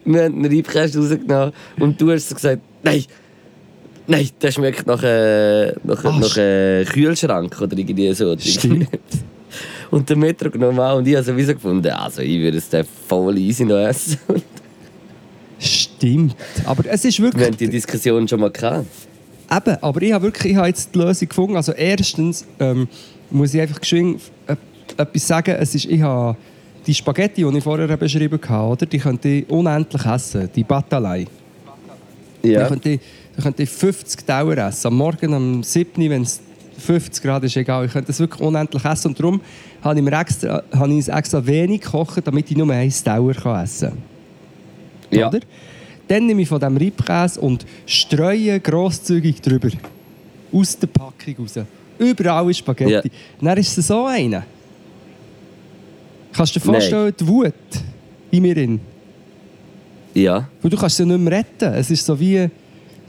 [0.05, 3.03] wir haben einen Reibkäse rausgenommen und du hast gesagt, nein,
[4.05, 8.37] Nein, der schmeckt nach, äh, nach, Ah, nach äh, Kühlschrank oder irgendwie so.
[8.37, 8.89] Stimmt.
[9.91, 10.79] Und der Metro genommen.
[10.79, 14.17] Und ich habe sowieso gefunden, also ich würde es dann voll easy noch essen.
[15.59, 16.35] Stimmt.
[16.65, 17.45] Aber es ist Wir wirklich...
[17.45, 18.87] haben die Diskussion schon mal gehabt.
[19.55, 21.55] Eben, aber ich habe wirklich ich habe jetzt die Lösung gefunden.
[21.55, 22.87] Also erstens ähm,
[23.29, 24.55] muss ich einfach geschwind äh,
[24.97, 25.55] etwas sagen.
[25.59, 26.35] Es ist, ich habe
[26.87, 30.49] die Spaghetti, die ich vorher beschrieben habe, oder, die könnte ich unendlich essen.
[30.55, 31.25] Die Batalei.
[32.41, 32.63] Ja.
[32.63, 32.99] Die könnte, ich-
[33.37, 34.87] die könnte ich 50 Dauer essen.
[34.87, 36.41] Am Morgen um 7 Uhr, wenn es
[36.77, 37.85] 50 Grad ist, egal.
[37.85, 39.09] Ich könnte das wirklich unendlich essen.
[39.09, 39.41] Und darum
[39.81, 43.31] habe ich mir extra, habe ich es extra wenig gekocht, damit ich nur eins Dauer
[43.63, 43.97] essen kann.
[45.17, 45.27] Ja.
[45.29, 45.39] Oder?
[46.07, 49.69] Dann nehme ich von diesem Reibkäse und streue grosszügig drüber.
[50.51, 51.53] Aus der Packung raus.
[51.97, 53.07] Überall ist Spaghetti.
[53.07, 53.13] Ja.
[53.41, 54.43] Dann ist es so einer.
[56.33, 56.81] Kannst du dir Nein.
[56.81, 57.53] vorstellen, die Wut
[58.31, 58.79] in mir drin?
[60.13, 60.47] Ja.
[60.61, 61.73] Weil du kannst sie nicht mehr retten.
[61.73, 62.49] Es ist so wie...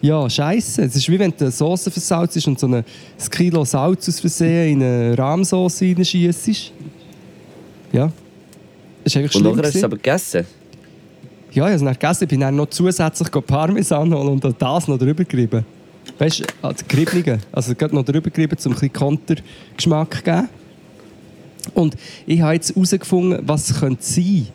[0.00, 0.82] Ja, scheiße.
[0.82, 2.84] Es ist wie wenn du eine Sauce versalzt und so ein
[3.30, 6.72] Kilo Salz aus Versehen in eine Rahmsauce reinschießt.
[7.92, 8.12] Ja.
[9.02, 9.56] Das ist eigentlich Und schlimm.
[9.56, 10.46] nachher hast du es aber gegessen.
[11.54, 12.24] Ja, ich habe es dann gegessen.
[12.24, 15.64] Ich bin dann noch zusätzlich Parmesan holen und das noch drüber gerieben.
[16.18, 17.38] Weißt du, also geriebene.
[17.52, 20.48] Also gerade noch drüber gerieben, um ein bisschen Kontergeschmack zu geben.
[21.74, 24.48] Und ich habe jetzt herausgefunden, was es könnte sein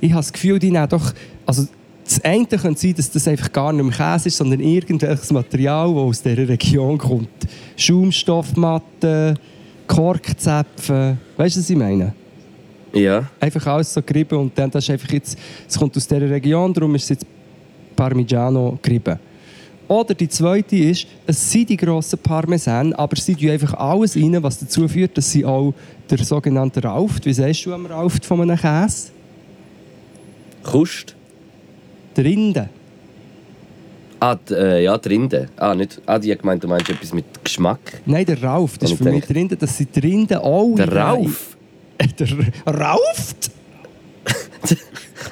[0.00, 1.12] Ich habe das Gefühl, die nehmen doch...
[1.46, 1.66] Also
[2.04, 5.88] das eine könnte sein, dass das einfach gar nicht mehr Käse ist, sondern irgendwelches Material,
[5.88, 7.28] das aus dieser Region kommt.
[7.76, 9.38] Schaumstoffmatten,
[9.86, 11.16] Korkzäpfe.
[11.36, 12.12] Weißt du, was ich meine?
[12.94, 13.26] Ja.
[13.40, 16.72] einfach alles so gerieben und dann das ist einfach jetzt, es kommt aus dieser Region,
[16.74, 17.26] darum ist es jetzt
[17.96, 19.18] Parmigiano gerieben.
[19.88, 24.42] Oder die zweite ist, es sind die grossen Parmesan, aber sie tun einfach alles rein,
[24.42, 25.74] was dazu führt, dass sie auch
[26.08, 29.10] der sogenannte Rauft, wie sagst du am Rauft von einem Käse?
[30.62, 31.14] Kust.
[32.16, 32.68] Der Rinde.
[34.20, 35.48] Ah, d- äh, ja, die Rinde.
[35.56, 36.00] Ah, nicht.
[36.06, 37.80] Ah, die gemeint, du meinst etwas mit Geschmack.
[38.06, 40.74] Nein, der Rauft, das ist für ich mich die Rinde, das sind die Rinde auch
[40.76, 41.56] Der Rauf.
[42.18, 42.28] Der
[42.66, 43.50] Rauft?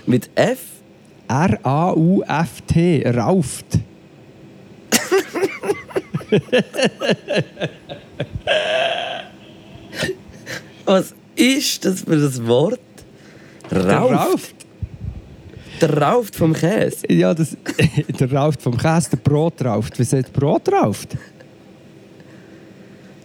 [0.07, 0.59] Mit F.
[1.29, 3.79] R-A-U-F-T, Rauft.
[10.85, 12.81] Was ist das für ein Wort?
[13.71, 14.13] Rauft.
[14.13, 14.55] Rauft.
[15.81, 17.11] Der Rauft vom Käse.
[17.13, 17.57] Ja, das,
[18.21, 19.99] der Rauft vom Käse, der Brot rauft.
[19.99, 21.17] Wie sagt Brot rauft?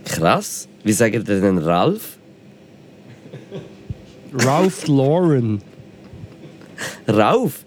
[0.06, 0.68] Krass.
[0.84, 2.15] Wie sagt ihr denn Ralf?
[4.38, 5.62] Ralph Lauren.
[7.08, 7.64] Rauf.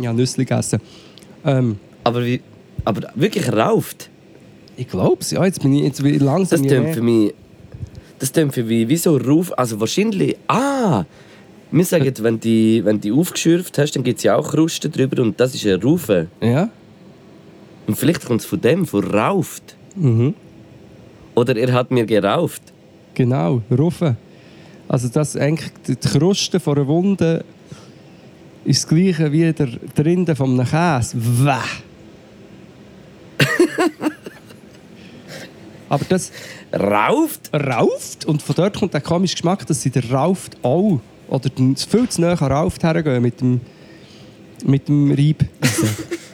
[0.00, 0.80] Ja, Nüssli gegessen.
[1.44, 2.40] Ähm, Aber wie.
[2.84, 4.10] Aber wirklich rauft.
[4.76, 5.44] ich glaube es, ja.
[5.44, 6.62] Jetzt bin ich jetzt langsam.
[6.62, 7.34] Das tönt für mich.
[8.18, 9.52] Das tönt für mich wie so Ruf.
[9.56, 10.36] Also wahrscheinlich.
[10.48, 11.04] Ah!
[11.72, 15.20] Wir sagen, wenn die, wenn die aufgeschürft hast, dann gibt es ja auch Krusten drüber
[15.20, 16.30] und das ist ein Rufen.
[16.40, 16.70] Ja.
[17.88, 19.76] Und vielleicht kommt es von dem, von rauft.
[19.96, 20.34] Mhm.
[21.36, 22.62] Oder er hat mir gerauft.
[23.14, 24.16] Genau, rufen.
[24.88, 27.44] Also das eigentlich die Kruste von einer Wunde
[28.64, 31.16] ist das gleiche wie der, der Rinde von einem Käse.
[31.16, 31.58] Wäh.
[35.88, 36.32] Aber das
[36.72, 37.50] Rauft?
[37.52, 42.08] rauft und von dort kommt der komische Geschmack, dass sie der rauft auch oder viel
[42.08, 43.60] zu nah an rauft hergehen mit dem,
[44.64, 45.44] mit dem Reib.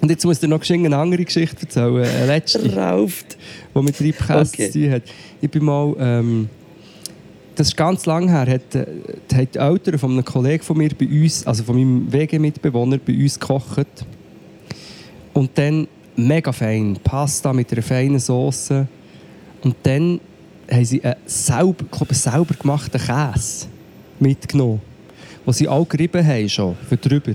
[0.00, 2.74] und jetzt muss ich dir noch eine andere Geschichte erzählen, eine letzte.
[2.74, 3.36] Rauft.
[3.74, 4.70] die mit Reibkäse Okay.
[4.70, 5.02] zu tun hat.
[5.40, 6.48] Ich bin mal, ähm,
[7.54, 8.86] das ist ganz lange her, hat, äh,
[9.34, 13.14] haben die Eltern von einem Kollegen von mir bei uns, also von meinem WG-Mitbewohner, bei
[13.14, 13.86] uns gekocht.
[15.34, 15.86] Und dann
[16.16, 18.70] mega fein, Pasta mit einer feinen Sauce.
[19.62, 20.20] Und dann
[20.70, 23.66] haben sie einen selber, ich glaube, einen selber gemachten Käse
[24.18, 24.80] mitgenommen,
[25.46, 27.32] den sie auch gerieben haben schon, für drüber.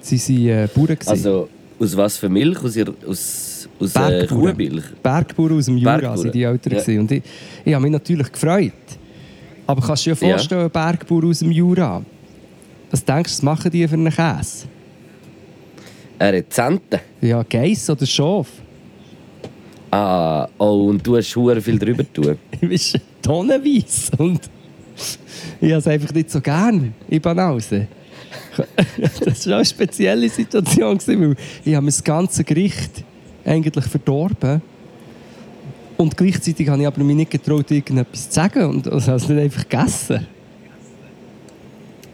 [0.00, 0.86] Sie waren äh, Bauern.
[0.86, 1.08] gewesen.
[1.10, 1.48] Also
[1.80, 2.62] aus was für Milch?
[2.62, 4.26] Aus, ihr- aus, aus äh.
[4.26, 4.84] Kuhmilch?
[5.02, 6.72] Bergbauern aus dem Jura waren die Eltern.
[6.86, 7.00] Ja.
[7.00, 7.22] Und ich,
[7.64, 8.72] ich habe mich natürlich gefreut.
[9.66, 10.34] Aber kannst du dir Ja.
[10.36, 12.02] vorstellen, Bergbauer aus dem Jura?
[12.90, 14.66] Was denkst du, was machen die für einen Käse?
[16.18, 17.00] Eine Rezente.
[17.20, 18.48] Ja, Geiss oder Schaf?
[19.90, 22.36] Ah, oh, und du hast hure viel drüber tun.
[22.60, 24.10] Du bist tonnenweise.
[24.18, 24.40] Und
[25.60, 27.86] ich habe es einfach nicht so gern in Banause.
[29.24, 33.04] Das war eine spezielle Situation, weil ich habe das ganze Gericht
[33.44, 34.62] eigentlich verdorben
[35.96, 39.28] und gleichzeitig habe ich aber mich nicht getraut, irgendetwas zu sagen und also habe es
[39.28, 40.26] nicht einfach gegessen.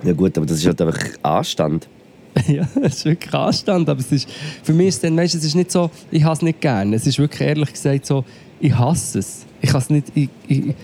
[0.03, 1.89] Ja gut, aber das ist halt einfach Anstand.
[2.49, 4.29] Ja, es ist wirklich Anstand, aber es ist,
[4.63, 6.97] für mich ist dann, weißt, es ist nicht so, ich hasse es nicht gerne.
[6.97, 8.25] Es ist wirklich ehrlich gesagt so,
[8.61, 9.47] ich hasse es.
[9.63, 10.75] Ich es nicht, ich, ich,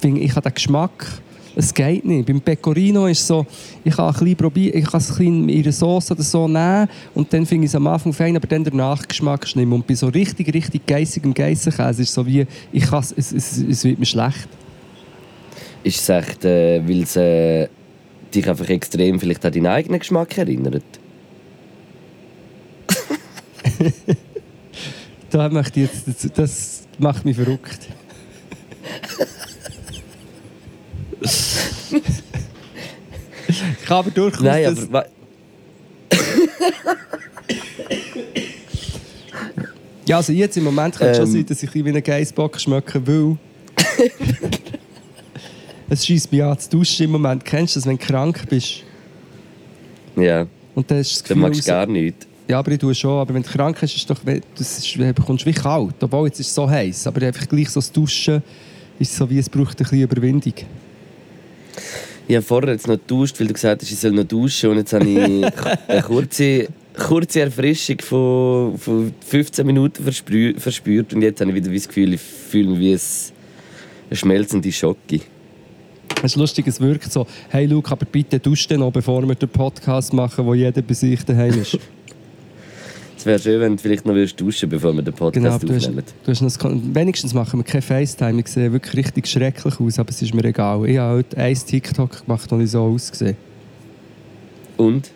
[0.00, 1.06] finde, ich habe den Geschmack
[1.56, 2.26] Es geht nicht.
[2.26, 3.46] Beim Pecorino ist es so,
[3.84, 6.48] ich kann ein bisschen probieren, ich kann es ein bisschen in ihre Sauce oder so
[6.48, 9.66] nehmen und dann finde ich es am Anfang fein, aber dann der Nachgeschmack ist nicht
[9.66, 9.76] mehr.
[9.76, 13.58] Und bei so richtig, richtig geissigem Geissenkäse ist es so wie, ich kann es, es,
[13.58, 14.48] es, wird mir schlecht.
[15.84, 17.68] Ist es echt, äh, weil es äh,
[18.34, 20.84] dich einfach extrem vielleicht an deinen eigenen Geschmack erinnert?
[25.30, 27.88] Da möchte jetzt, das, das macht mich verrückt.
[33.48, 35.06] ich kann aber durchaus Nein, aber...
[40.06, 41.32] Ja, also jetzt im Moment könnte es schon Ähm.
[41.32, 43.38] sein, dass ich ein bisschen wie ein Geissbock schmecken will.
[45.88, 47.44] es schießt mich an zu duschen im Moment.
[47.44, 48.82] Kennst du das, wenn du krank bist?
[50.16, 52.26] Ja, Und dann ist das dann Gefühl, magst du gar nichts.
[52.48, 53.18] ja, aber ich tue schon.
[53.18, 54.20] Aber wenn du krank bist, ist es doch,
[54.56, 55.94] das ist, du bekommst wie kalt.
[56.02, 57.06] Obwohl, jetzt ist es so heiß.
[57.06, 58.42] Aber einfach gleich so das Duschen
[58.98, 60.52] ist so wie, es braucht ein bisschen Überwindung.
[62.26, 64.70] Ich habe vorher jetzt noch getauscht, weil du gesagt hast, ich soll noch duschen.
[64.70, 65.18] Und jetzt habe ich
[65.88, 71.12] eine kurze, kurze Erfrischung von, von 15 Minuten verspür, verspürt.
[71.12, 73.00] Und jetzt habe ich wieder das Gefühl, ich fühle mich wie ein,
[74.10, 75.20] eine schmelzende Schocke.
[76.18, 79.48] Es ist lustig, es wirkt so, hey Luke, aber bitte dusch noch, bevor wir den
[79.48, 81.78] Podcast machen, wo jeder bei sich daheim ist.
[83.16, 85.66] Es wäre schön, wenn du vielleicht noch würdest duschen bevor wir den Podcast genau, aber
[85.66, 86.04] du hast, aufnehmen.
[86.24, 88.40] du hast noch, wenigstens machen wir kein FaceTime.
[88.40, 90.86] Ich sehe wirklich richtig schrecklich aus, aber es ist mir egal.
[90.88, 93.36] Ich habe heute ein TikTok gemacht, wo ich so aussehe.
[94.76, 95.10] Und?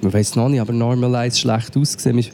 [0.00, 2.16] Man weiß noch nicht, aber normalerweise schlecht ausgesehen.
[2.16, 2.24] Man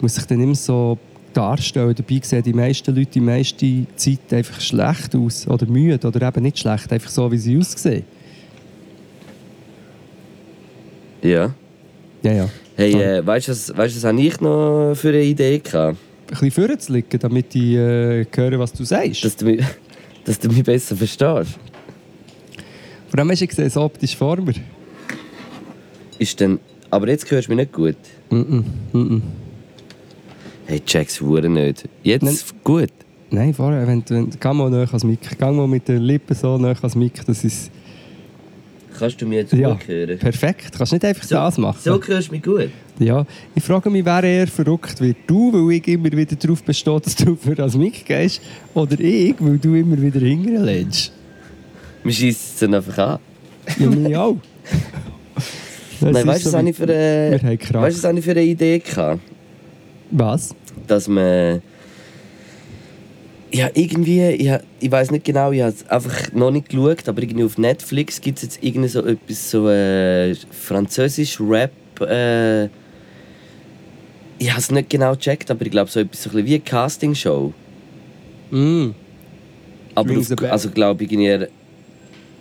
[0.00, 0.98] muss sich dann immer so
[1.32, 1.94] darstellen.
[1.94, 5.48] Dabei sehen die meisten Leute die meiste Zeit einfach schlecht aus.
[5.48, 6.06] Oder müde.
[6.06, 6.92] Oder eben nicht schlecht.
[6.92, 8.04] Einfach so, wie sie aussehen.
[11.22, 11.54] Ja.
[12.22, 12.48] Ja, ja.
[12.76, 15.96] Hey, äh, weißt du, was, weißt, was habe ich noch für eine Idee gehabt?
[16.26, 19.24] Ein bisschen vorzulegen, damit ich äh, höre, was du sagst.
[19.24, 19.64] Dass du, mich,
[20.24, 21.58] dass du mich besser verstehst.
[23.08, 24.54] Vor allem hast du gesehen, so optisch vor mir.
[26.18, 26.58] Ist denn...
[26.90, 27.96] Aber jetzt hörst du mich nicht gut.
[28.30, 29.22] Mm -mm, mm -mm.
[30.66, 31.88] Hey, check's Hure nicht.
[32.02, 32.36] Jetzt Nein.
[32.62, 32.90] gut.
[33.30, 35.20] Nein, vorher, wenn, wenn, geh mal näher ans Mic.
[35.38, 37.20] Geh mal mit den Lippen so näher ans Mic.
[37.26, 37.70] Das ist
[38.98, 40.18] Kannst du mich jetzt ja, gut hören?
[40.18, 40.72] perfekt.
[40.76, 41.78] Kannst nicht einfach das machen.
[41.82, 42.70] So hörst du mich gut.
[42.98, 45.16] Ja, ich frage mich, wer eher verrückt wird.
[45.26, 48.40] Du, weil ich immer wieder darauf bestehe, dass du für das Mic gehst,
[48.72, 51.12] oder ich, weil du immer wieder hinterlässt.
[52.04, 53.18] Wir schießen es dann einfach an.
[53.78, 54.36] Ja, mich auch.
[56.00, 59.20] Das Nein, weißt du, so was was ich für eine Idee hatte?
[60.10, 60.54] Was?
[60.86, 61.62] Dass man...
[63.54, 67.22] Ja, irgendwie, ich, ich weiß nicht genau, ich habe es einfach noch nicht geschaut, aber
[67.22, 71.70] irgendwie auf Netflix gibt es jetzt irgendwie so etwas, so äh, französisch Rap.
[72.00, 72.64] Äh,
[74.38, 76.54] ich habe es nicht genau gecheckt, aber ich glaube, so etwas so ein bisschen wie
[76.54, 77.52] eine Castingshow.
[78.50, 78.88] Mm.
[79.94, 81.46] Aber auf, also glaube ich, irgendwie-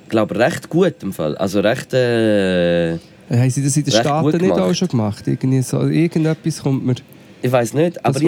[0.10, 1.38] glaube recht gut im Fall.
[1.38, 1.94] Also recht.
[1.94, 2.98] Äh,
[3.30, 5.28] Haben sie das in den Staaten nicht auch schon gemacht?
[5.28, 6.96] Irgendwie so, irgendetwas kommt mir...
[7.44, 8.28] ich weiß nicht, aber ich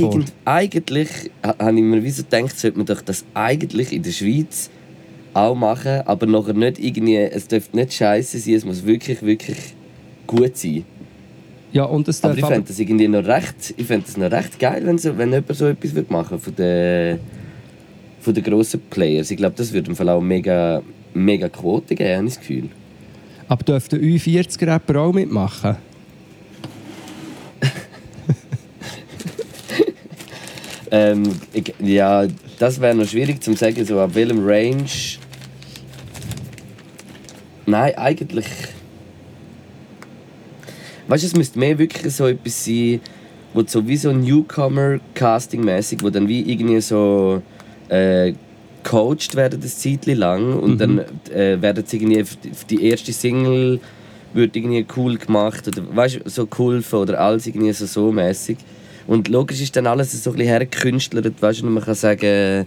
[0.00, 0.12] vor.
[0.14, 1.08] irgend, eigentlich
[1.44, 4.70] ha- habe ich mir wie so gedacht, sollte man doch das eigentlich in der Schweiz
[5.34, 9.58] auch machen, aber nachher nicht irgendwie, es dürfte nicht scheiße sein, es muss wirklich, wirklich
[10.26, 10.84] gut sein.
[11.72, 14.58] Ja, und es Aber ich fände das irgendwie noch recht, ich fände das noch recht
[14.58, 17.18] geil, wenn, so, wenn jemand so etwas würde machen von den,
[18.20, 19.30] von den grossen Players.
[19.30, 20.82] Ich glaube, das würde im Fall auch mega,
[21.12, 22.68] mega Quote geben, habe ich das Gefühl.
[23.48, 25.76] Aber dürften U40-Rapper auch mitmachen?
[30.90, 32.26] Ähm, ich, ja,
[32.58, 34.86] das wäre noch schwierig zu sagen, so ab welchem Range.
[37.66, 38.46] Nein, eigentlich.
[41.08, 43.00] Weißt du, es müsste mehr wirklich so etwas sein,
[43.54, 47.42] wo so wie so Newcomer-Casting-mäßig, wo dann wie irgendwie so
[47.88, 48.34] äh,
[48.82, 51.00] coacht werden das Zeitchen lang und dann
[51.34, 52.24] äh, werden sie irgendwie
[52.70, 53.80] die, erste Single
[54.32, 58.58] wird irgendwie cool gemacht oder weißt du, so geholfen oder alles irgendwie so so mäßig.
[59.06, 62.66] Und logisch ist dann alles so ein bisschen hergekünstlert, weißt du, man kann sagen,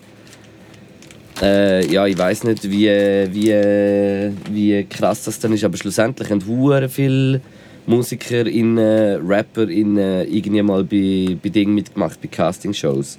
[1.42, 6.42] äh, ja, ich weiß nicht, wie, wie, wie krass das dann ist, aber schlussendlich haben
[6.90, 7.42] viele
[7.88, 13.18] Musiker, in, Rapper in, irgendwie mal bei, bei Dingen mitgemacht, bei Castingshows.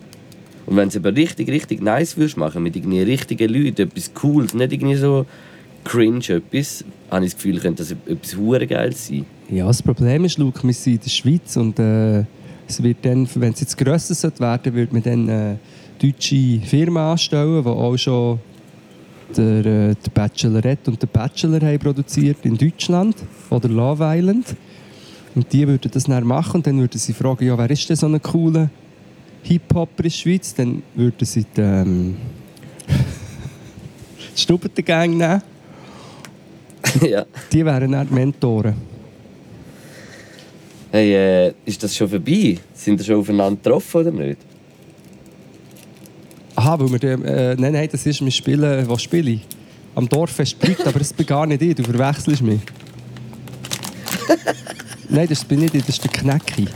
[0.66, 4.54] Und wenn sie aber richtig, richtig nice würdest machen, mit irgendwie richtigen Leuten, etwas Cooles,
[4.54, 5.26] nicht irgendwie so
[5.84, 9.26] cringe etwas, habe ich das Gefühl, könnte das etwas geil sein.
[9.50, 12.24] Ja, das Problem ist, Luke, wir sind in der Schweiz und äh,
[12.70, 15.58] es wird dann, wenn es jetzt grösser werden, wird man dann eine
[16.00, 18.38] deutsche Firma anstellen, die auch schon
[19.36, 23.16] der, äh, der Bachelorette und der Bachelor haben produziert in Deutschland
[23.50, 24.56] oder Love Island.
[25.34, 27.96] Und die würden das dann machen und dann würden sie fragen, ja, wer ist denn
[27.96, 28.70] so ein cooler
[29.42, 30.54] Hip-Hopper in der Schweiz?
[30.54, 32.16] Dann würden sie die, ähm,
[34.36, 35.42] die Stubbengang nehmen.
[37.02, 37.24] ja.
[37.52, 38.89] Die wären dann die Mentoren.
[40.92, 42.58] Hey, äh, ist das schon vorbei?
[42.74, 44.38] Sind wir schon aufeinander getroffen oder nicht?
[46.56, 49.46] Aha, weil wir dem, äh, nein, nein, das ist, wir spielen, was spiele ich?
[49.94, 52.60] Am Dorffest bleibt, aber das bin gar nicht ich, du verwechselst mich.
[55.08, 56.66] nein, das bin nicht ich, das ist der Knecki.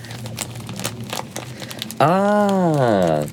[1.98, 3.24] Ah!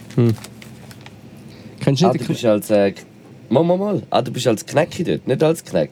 [1.79, 2.71] Kennst du ah nicht du den bist als.
[2.71, 2.93] Äh,
[3.49, 4.03] mal, mal, mal.
[4.09, 5.91] Ah, du bist als Knecki dort, nicht als Kneck.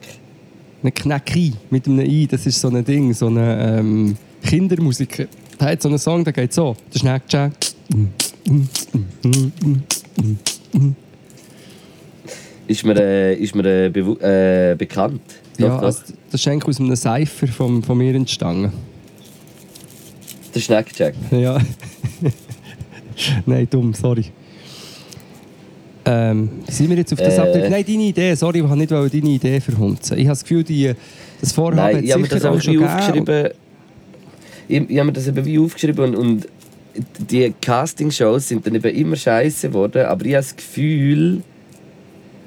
[0.82, 5.26] Ein Knecki mit einem I, das ist so ein Ding, so eine ähm, Kindermusiker.
[5.58, 6.76] Der hat so einen Song, der geht so.
[6.94, 7.52] Der Schneck Jack.
[12.66, 13.86] Ist mir, äh, ist mir äh,
[14.72, 15.20] äh, bekannt.
[15.58, 15.82] Doch, Ja, doch.
[15.82, 18.72] also, das ist eigentlich aus einem Cypher von, von mir entstanden.
[20.54, 21.14] Der Schneckjack.
[21.30, 21.58] Ja.
[23.46, 24.26] Nein, dumm, sorry.
[26.04, 27.40] Ähm, sind wir jetzt auf das Äh.
[27.40, 27.70] Update?
[27.70, 30.16] Nein, deine Idee, sorry, ich wollte nicht deine Idee verhunzen.
[30.18, 30.92] Ich habe das Gefühl, die,
[31.40, 33.48] das Vorhaben Nein, hat ich habe mir sicher das auch schon wie gegeben.
[34.70, 36.48] Ich, ich habe mir das eben wie aufgeschrieben und, und
[37.30, 40.06] die Castingshows sind dann eben immer scheiße geworden.
[40.06, 41.42] Aber ich habe das Gefühl,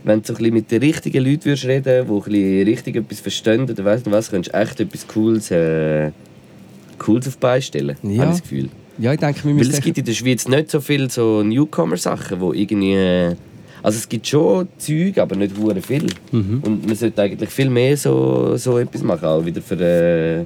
[0.04, 2.96] wenn du so ein bisschen mit den richtigen Leuten würdest reden die ein bisschen richtig
[2.96, 6.12] etwas verstehen oder weißt du was, könntest du echt etwas Cooles, äh,
[6.98, 7.98] Cooles auf die Beine stellen.
[8.04, 8.22] Ja.
[8.22, 8.70] Habe ich das Gefühl.
[8.98, 9.74] Ja, ich denke, wir Weil müssen...
[9.74, 12.94] es gibt in der Schweiz nicht so viele so Newcomer-Sachen, wo irgendwie...
[12.94, 13.36] äh,
[13.82, 16.08] Also es gibt schon Zeug, aber nicht hure viel.
[16.32, 16.62] Mhm.
[16.64, 20.46] Und man sollte eigentlich viel mehr so, so etwas machen, auch wieder für, äh,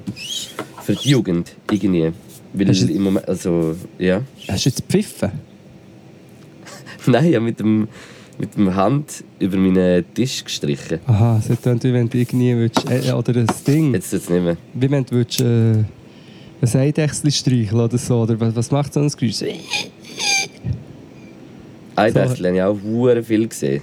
[0.88, 2.12] für die Jugend irgendwie.
[2.54, 4.22] Weil Hast du- im Moment, also, ja.
[4.48, 5.32] Hast du jetzt gepfiffen?
[7.06, 7.88] Nein, ich habe mit dem,
[8.38, 10.98] mit dem Hand über meinen Tisch gestrichen.
[11.06, 14.42] Aha, so tönt wie wenn du irgendwie willst, äh, oder ein Ding, Jetzt es nicht
[14.42, 14.56] mehr.
[14.72, 15.44] wie wenn du willst, äh,
[16.62, 19.42] ein Eidechsel streicheln oder so, oder was, was macht so ein Geräusch?
[21.96, 23.82] Eidechsel habe ich auch hure viel gesehen.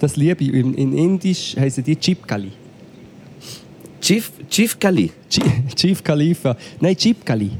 [0.00, 0.52] Das liebe ich.
[0.52, 2.50] In, in Indisch heißen die Chipkali.
[4.02, 5.42] Chief, Chief Kali, Chi-
[5.76, 6.56] Chief Khalifa.
[6.80, 7.50] Nein, Chipkali.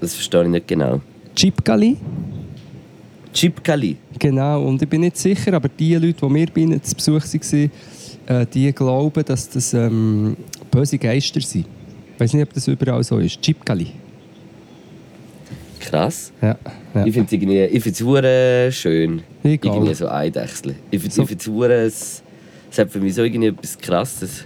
[0.00, 1.00] das verstehe ich nicht genau.
[1.34, 1.96] Chipkali?
[3.32, 3.96] Chip Kali.
[4.18, 7.22] Genau, und ich bin nicht sicher, aber die Leute, die wir bei ihnen zu Besuch
[7.22, 7.70] waren,
[8.26, 10.36] äh, die glauben, dass das ähm,
[10.70, 11.64] böse Geister sind.
[12.14, 13.40] Ich weiß nicht, ob das überall so ist.
[13.40, 13.86] Chipkali.
[15.78, 16.32] Krass.
[16.42, 16.58] Ja.
[16.94, 17.06] ja.
[17.06, 17.98] Ich finde es irgendwie, ich find's
[18.76, 19.22] schön.
[19.42, 20.74] Ich irgendwie so Eidechsel.
[20.90, 22.22] Ich finde So- so.
[22.70, 24.44] Es es hat für mich so irgendwie etwas Krasses.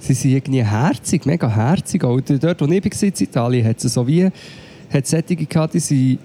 [0.00, 2.04] Sie sind irgendwie herzig, mega herzig.
[2.04, 5.74] Auch dort, wo ich war in Italien, hat es so wie hat es solche gehabt,
[5.74, 6.18] die sind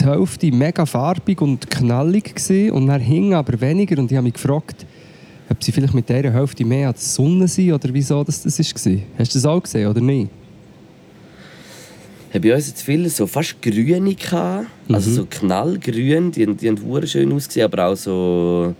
[0.00, 3.98] die Hälfte mega farbig und knallig gewesen, und dann hingen aber weniger.
[3.98, 4.86] Und ich habe mich gefragt,
[5.50, 8.58] ob sie vielleicht mit dieser Hälfte mehr an der Sonne sind oder wieso das, das
[8.58, 8.92] war.
[9.18, 10.30] Hast du das auch gesehen oder nicht?
[12.32, 15.14] Habe bei uns jetzt viele so fast grüne gehabt, also Mhm.
[15.14, 18.74] so knallgrün, die, die haben hure schön ausgesehen, aber auch so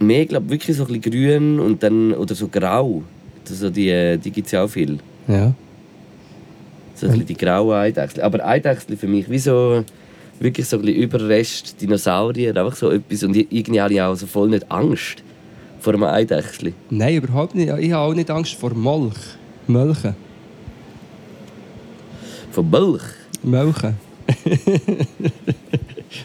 [0.00, 3.02] mehr, glaube wirklich so ein bisschen grün und dann oder so grau.
[3.48, 4.98] Also die, die gibt es ja auch viel.
[5.26, 5.54] Ja.
[6.94, 8.22] So ein bisschen die grauen Eidechsel.
[8.22, 9.84] Aber Eidechsel für mich wie so
[10.38, 13.22] wirklich so ein bisschen Überrest Dinosaurier, einfach so etwas.
[13.22, 15.22] Und irgendwie habe ich auch so voll nicht Angst
[15.80, 16.72] vor einem Eidechsel.
[16.90, 17.72] Nein, überhaupt nicht.
[17.78, 19.16] Ich habe auch nicht Angst vor Molch.
[19.66, 20.14] Mölchen.
[22.50, 23.02] Von Milch.
[23.42, 23.96] Mölchen.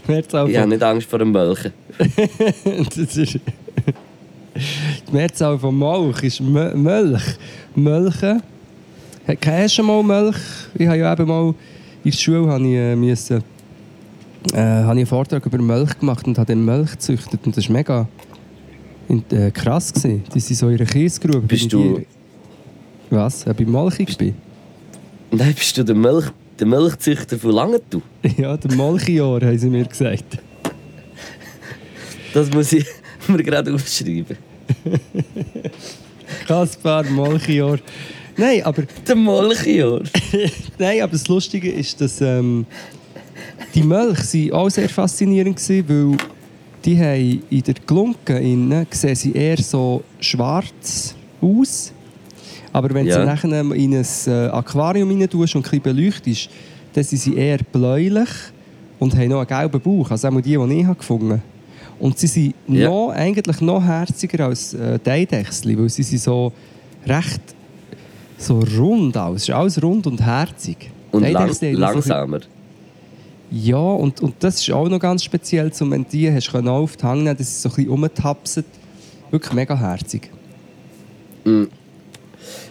[0.08, 1.72] Mehrzahl Ich habe nicht Angst vor einem Mölchen.
[5.08, 7.24] die Mehrzahl von Molch ist Mö- Mölch.
[7.76, 8.42] Mölchen.
[9.28, 10.38] He- Kennst du schon mal Mölch?
[10.76, 11.54] Ich habe ja eben mal
[12.04, 13.44] in der Schule habe ich, äh, müssen,
[14.54, 17.40] äh, habe ich einen Vortrag über Mölch gemacht und habe den Mölch gezüchtet.
[17.46, 18.08] Und das war mega
[19.10, 19.92] in, äh, krass.
[19.92, 20.24] Gewesen.
[20.34, 21.42] Die sind so in einer Kiesgrube.
[21.42, 22.06] Bist du- die-
[23.10, 23.46] Was?
[23.48, 24.36] Ob ich Molchig bin?
[25.32, 26.26] Nein, bist du der, Milch,
[26.60, 28.02] der Milchzüchter von Langenthal?
[28.38, 30.38] Ja, der Molchior, haben sie mir gesagt.
[32.34, 32.86] Das muss ich
[33.38, 34.38] mir gerade aufschreiben.
[36.48, 37.78] Kaspar Molchior.
[38.38, 40.02] Nein, aber, Der Molchior.
[40.80, 42.66] nein, aber das Lustige ist, dass ähm,
[43.74, 46.18] die Mölche waren auch sehr faszinierend weil
[46.84, 51.92] die haben in der Glunke innen sehen sie eher so schwarz aus.
[52.74, 53.20] Aber wenn Ja.
[53.20, 56.50] du nachher in ein äh, Aquarium rein tust und ein bisschen beleuchtest,
[56.94, 58.30] dann sind sie eher bläulich
[59.00, 60.12] und haben noch einen gelben Bauch.
[60.12, 61.42] Also auch die, die ich gefunden habe.
[62.00, 62.90] Und sie sind Ja.
[62.90, 66.52] noch, eigentlich noch herziger als äh, die Eidechsel, weil sie sind so
[67.08, 67.42] recht
[68.38, 69.38] so rund aus.
[69.38, 70.92] Es ist alles rund und herzig.
[71.12, 72.42] Und lang, langsamer.
[73.50, 76.68] ja, und, und das ist auch noch ganz speziell, um wenn du die hast können
[76.68, 78.66] auf die Hand nehmen, dass sie so ein bisschen rumtapsen.
[79.32, 80.30] Wirklich mega herzig.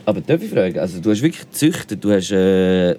[0.05, 2.97] Aber darf ich fragen, also du hast wirklich gezüchtet, du hast äh, ein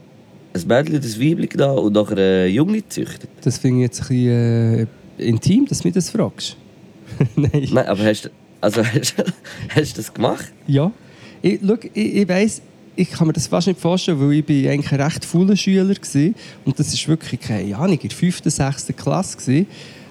[0.67, 3.29] Mädchen und ein Weibchen da und nachher ein Junge gezüchtet.
[3.41, 6.57] Das finde ich jetzt ein bisschen äh, intim, dass du mich das fragst.
[7.35, 7.69] Nein.
[7.71, 8.29] Nein, aber hast du
[8.61, 9.15] also hast,
[9.69, 10.51] hast das gemacht?
[10.67, 10.91] Ja.
[11.41, 12.61] Ich, schau, ich, ich weiss,
[12.95, 15.87] ich kann mir das fast nicht vorstellen, weil ich bin eigentlich ein recht fauler Schüler
[15.89, 16.31] war.
[16.65, 18.93] Und das war wirklich, keine Ahnung, in der 5., 6.
[18.95, 19.37] Klasse.
[19.37, 19.67] Gewesen.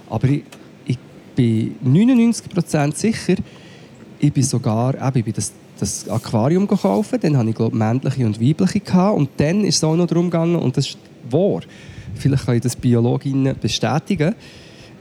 [0.09, 0.43] Aber ich,
[0.87, 0.99] ich
[1.35, 3.35] bin 99% sicher,
[4.21, 8.25] ich bin sogar, eben, ich bin das, das Aquarium gekauft, dann hatte ich glaube männliche
[8.25, 10.99] und weibliche gehabt, und dann ist es auch noch darum gegangen, und das ist
[11.31, 11.63] wahr,
[12.15, 14.35] vielleicht kann ich das Biologinnen bestätigen,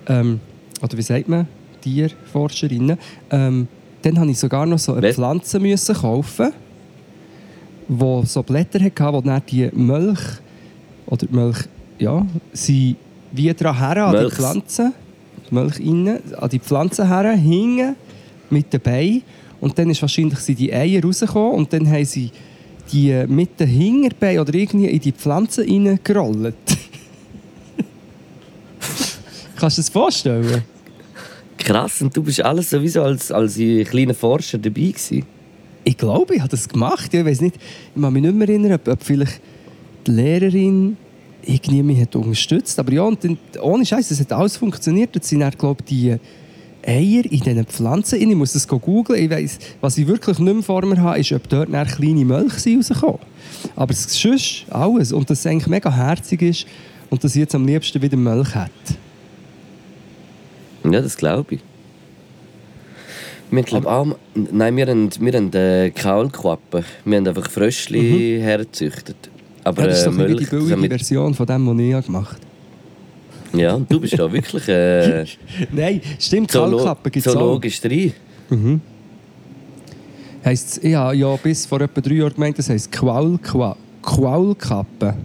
[0.07, 0.39] ähm,
[0.81, 1.47] oder wie sagt man,
[1.81, 2.97] Tierforscherinnen,
[3.31, 3.67] ähm,
[4.01, 6.51] dann habe ich sogar noch so eine Wer- Pflanze müssen kaufen,
[7.87, 10.19] wo so Blätter hatte, wo dann die Milch
[11.05, 11.57] oder die Milch,
[11.99, 12.95] ja, sie
[13.31, 14.31] wie dran her an die.
[14.31, 14.91] Pflanze,
[15.49, 17.95] die Milch innen, an die Pflanze her, hingen
[18.49, 19.21] mit Beinen
[19.59, 22.31] und dann ist wahrscheinlich sind die Eier rausgekommen und dann haben sie
[22.91, 26.53] die mit den Hinterbeinen oder irgendwie in die Pflanze reingerollt.
[29.64, 30.64] Kannst du dir das vorstellen?
[31.57, 35.26] Krass, und du bist alles sowieso als, als kleiner Forscher dabei gewesen.
[35.86, 37.14] Ich glaube, ich habe das gemacht.
[37.14, 37.55] Ich weiß nicht,
[37.95, 39.39] ich kann mich nicht mehr erinnern, ob, ob vielleicht
[40.05, 40.97] die Lehrerin
[41.43, 42.78] irgendwie mich hat unterstützt.
[42.78, 45.16] Aber ja, und dann, ohne Scheiß, es hat alles funktioniert.
[45.16, 46.18] Jetzt sind dann, glaube ich, die
[46.86, 48.20] Eier in diesen Pflanzen.
[48.20, 49.24] Ich muss das googeln.
[49.24, 52.26] Ich weiss, was ich wirklich nicht mehr vor mir habe, ist, ob dort dann kleine
[52.26, 53.20] Milch sind rausgekommen.
[53.78, 55.14] Aber es ist sonst alles.
[55.14, 56.66] Und dass es eigentlich mega herzig ist
[57.09, 58.97] und dass ich jetzt am liebsten wieder Milch hätte.
[60.84, 61.61] Ja, das glaube ich.
[63.51, 66.84] Wir glaub, auch, nein, wir haben, wir haben äh, Kaulquappen.
[67.05, 69.15] Wir haben einfach Fröschli hergezüchtet.
[69.63, 69.88] Aber Mhm.
[69.88, 71.99] Ja, das ist äh, doch irgendwie die Milch, billige so mit, Version von dem, was
[71.99, 72.38] ich gemacht
[73.51, 73.61] habe.
[73.61, 75.25] Ja, du bist da wirklich äh,
[75.71, 77.39] Nein, stimmt, zoolo Kaulklappen gibt es auch.
[77.39, 78.13] zoologisch drin.
[80.43, 85.15] Heisst, ich habe ja bis vor etwa drei Jahren gemeint, das heisst Quaul, Qua, Quaulkappe.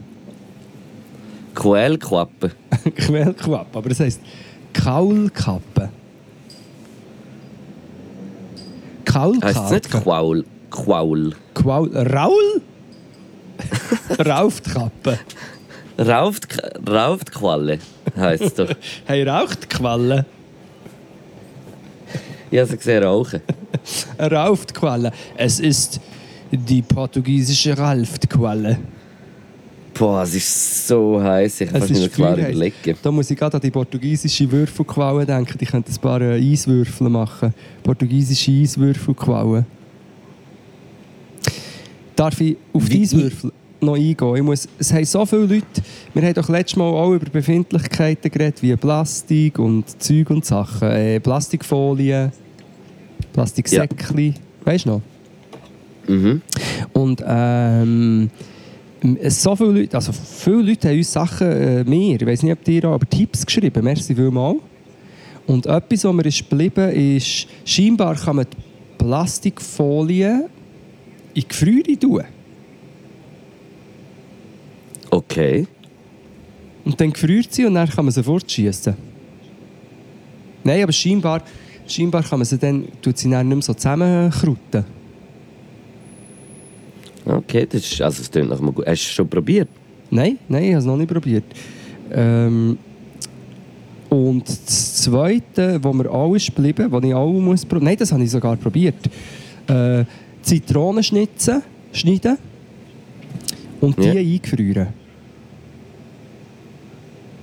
[1.54, 2.52] Quellquappen.
[2.94, 4.20] Quellquappe, aber das heisst
[4.82, 5.90] Kaulkappe.
[9.42, 10.04] Heißt es nicht Kaulkappe.
[10.04, 10.44] Quaul?
[10.70, 11.34] Quaul.
[11.54, 11.96] Quaul.
[11.96, 12.62] Raul?
[14.18, 15.18] Rauftkappe.
[15.98, 16.46] Rauft,
[16.88, 17.78] Rauftqualle
[18.16, 18.68] heisst es doch.
[19.06, 20.26] Hey, Rauchtqualle.
[22.50, 23.42] Ich habe sie gesehen rauchen.
[24.18, 25.12] Rauftqualle.
[25.36, 26.00] Es ist
[26.50, 28.78] die portugiesische Ralftqualle.
[29.98, 31.62] Boah, es ist so heiß.
[31.62, 32.50] Ich kann Es mir ist klar heiß.
[32.50, 32.96] überlegen.
[33.02, 35.58] Da muss ich gerade an die portugiesische Würfelqualle denken.
[35.58, 37.52] Die könnten ein paar äh, Eiswürfel machen.
[37.82, 39.64] Portugiesische Eiswürfelqualle.
[42.14, 44.36] Darf ich auf die Eiswürfel noch eingehen?
[44.36, 45.66] Ich muss, es haben so viele Leute...
[46.14, 50.90] Wir haben doch letztes Mal auch über Befindlichkeiten geredet, wie Plastik und Zeug und Sachen.
[50.90, 52.30] Äh, Plastikfolien,
[53.32, 54.34] Plastiksäckchen.
[54.64, 55.02] Weißt du noch?
[56.06, 56.42] Mhm.
[56.92, 58.30] Und ähm,
[59.28, 62.64] so viele Leute, also viele Leute haben uns Sachen, äh, mir, ich weiß nicht, ob
[62.64, 64.56] dir auch, aber Tipps geschrieben, merci vielmal.
[65.46, 70.48] Und etwas, was mir ist geblieben ist, scheinbar kann man die Plastikfolie
[71.34, 72.24] in die Gefriere tun.
[75.10, 75.66] Okay.
[76.84, 78.94] Und dann gefriert sie und dann kann man sie fortschießen.
[80.64, 81.42] Nein, aber scheinbar,
[81.86, 84.97] scheinbar kann man sie dann, tut sie dann nicht mehr so zusammenkruten.
[87.28, 88.86] Okay, das ist, also es klingt nach einem gut.
[88.86, 89.68] Hast du es schon probiert?
[90.10, 91.44] Nein, nein, ich habe es noch nicht probiert.
[92.10, 92.78] Ähm,
[94.08, 98.22] und das Zweite, was mir ist geblieben, was ich auch muss probieren Nein, das habe
[98.22, 98.94] ich sogar probiert.
[99.66, 100.04] Äh,
[100.40, 101.62] Zitronen schnitzen,
[101.92, 102.38] schneiden
[103.80, 104.12] und die Ja.
[104.14, 104.88] eingefrieren.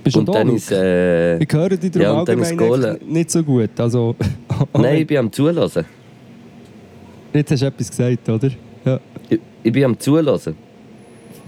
[0.02, 3.70] Bist Und da, dann ist äh, Ich höre dich darum Ja, allgemein nicht so gut.
[3.78, 4.16] Also,
[4.72, 5.84] Nein, ich bin am Zulassen.
[7.32, 8.50] Jetzt hast du etwas gesagt, oder?
[9.66, 10.54] Ich, ich bin am Zulassen.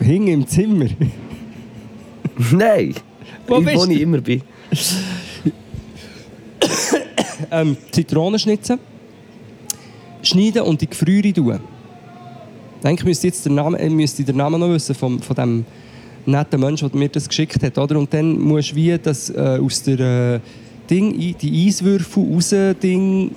[0.01, 0.87] Hing im Zimmer.
[2.53, 2.95] Nein!
[3.47, 4.43] Wo ich, wo ich immer bin.
[7.53, 8.81] ähm, Zitronen schnitzen,
[10.23, 11.61] schneiden und in die Gefriere tun.
[12.83, 15.64] Eigentlich müsste jetzt der Name, äh, müsste ich den Namen noch wissen vom, von dem
[16.27, 17.79] netten Menschen, der mir das geschickt hat.
[17.79, 18.01] Oder?
[18.01, 20.41] Und dann musst du wie das äh, aus der äh,
[20.91, 22.53] Ding, die Eiswürfel raus
[22.83, 23.31] Ding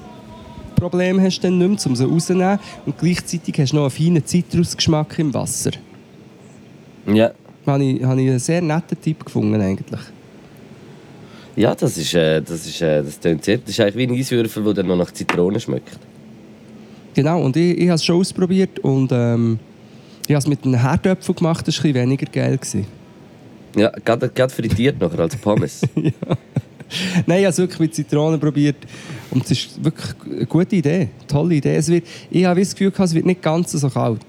[0.82, 2.60] Problem hast du dann nicht mehr, um sie rauszunehmen.
[2.88, 5.70] Und gleichzeitig hast du noch einen feinen Zitrusgeschmack im Wasser.
[7.06, 7.32] Ja.
[7.68, 10.00] Habe ich, habe ich einen sehr netten Tipp gefunden eigentlich.
[11.56, 13.60] Ja, das ist, äh, das ist, äh, das klingt sehr.
[13.60, 16.00] Das ist eigentlich wie ein Eiswürfel, der dann noch nach Zitrone schmeckt.
[17.14, 19.60] Genau, und ich, ich habe es schon ausprobiert und ähm,
[20.26, 22.58] ich habe es mit einem Herdöpfel gemacht, das war ein bisschen weniger geil.
[22.58, 22.88] Gewesen.
[23.76, 25.82] Ja, gerade, gerade frittiert nachher als Pommes.
[27.26, 28.78] Nein, ich habe es wirklich mit Zitronen probiert
[29.32, 31.76] und es ist wirklich eine gute Idee, tolle Idee.
[31.76, 34.22] Es wird, ich habe das Gefühl, es wird nicht ganz so kalt.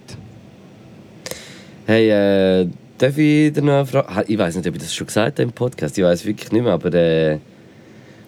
[1.87, 4.25] hey, äh, darf ich dir noch eine Frage?
[4.33, 5.99] Ich weiß nicht, ob ich das schon gesagt habe im Podcast.
[5.99, 7.39] Ich weiß wirklich nicht mehr, aber äh,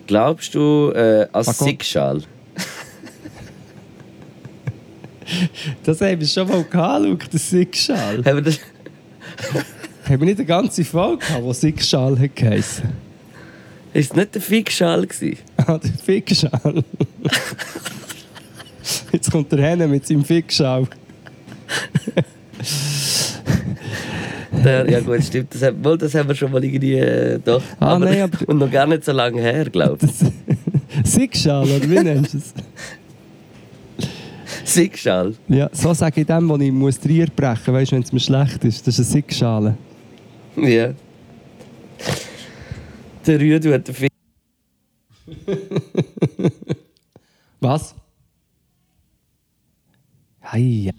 [0.07, 1.64] Glaubst du äh, an Marco?
[1.64, 2.22] Sickschal?
[5.85, 8.22] Das haben wir schon mal gehabt, Luke, der Sickschal.
[8.26, 8.61] Haben wir das...
[10.05, 12.93] haben wir nicht eine ganze Folge gehabt, wo Sickschal hat geheissen?
[13.95, 15.38] Ist es nicht der Fickschal gewesen?
[15.57, 16.84] Ah, der Fickschal.
[19.12, 20.86] Jetzt kommt der Henne mit seinem Fickschal.
[24.64, 25.55] Der, ja gut, stimmt.
[25.55, 26.95] Das, wohl, das haben wir schon mal irgendwie...
[26.95, 27.62] Äh, doch.
[27.80, 31.11] Ah, nein, aber- Und noch gar nicht so lange her, glaube ich.
[31.11, 32.55] Sickschal, oder wie nennst du es?
[34.64, 35.34] Sickschal.
[35.49, 38.12] Ja, so sage ich dem, wo ich muss die Rier brechen weißt du, wenn es
[38.12, 38.86] mir schlecht ist.
[38.86, 39.76] Das ist eine Sickschale.
[40.57, 40.92] Ja.
[43.27, 44.12] Der Rüdu hat den Fick...
[47.61, 47.95] Was?
[50.41, 50.93] Hey.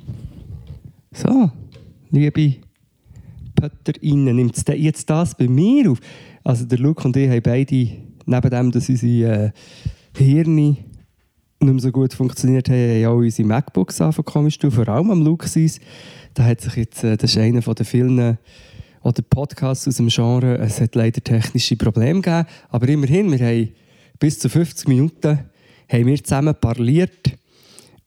[1.14, 1.52] So,
[2.10, 2.56] liebe
[3.56, 6.00] PötterInnen, nimmt jetzt das bei mir auf?
[6.44, 7.90] Also der Luke und ich haben beide,
[8.26, 9.52] neben dem, dass unsere äh,
[10.18, 10.80] Hirne nicht
[11.60, 15.24] mehr so gut funktioniert haben, haben auch unsere MacBooks angefangen komisch zu vor allem am
[15.24, 15.72] Luke sein.
[16.34, 18.38] Da hat sich jetzt, äh, das ist einer von den vielen
[19.06, 23.70] oder Podcasts aus dem Genre, es hat leider technische Probleme gegeben, aber immerhin, wir haben
[24.18, 25.40] bis zu 50 Minuten
[25.88, 27.38] haben wir zusammen parliert.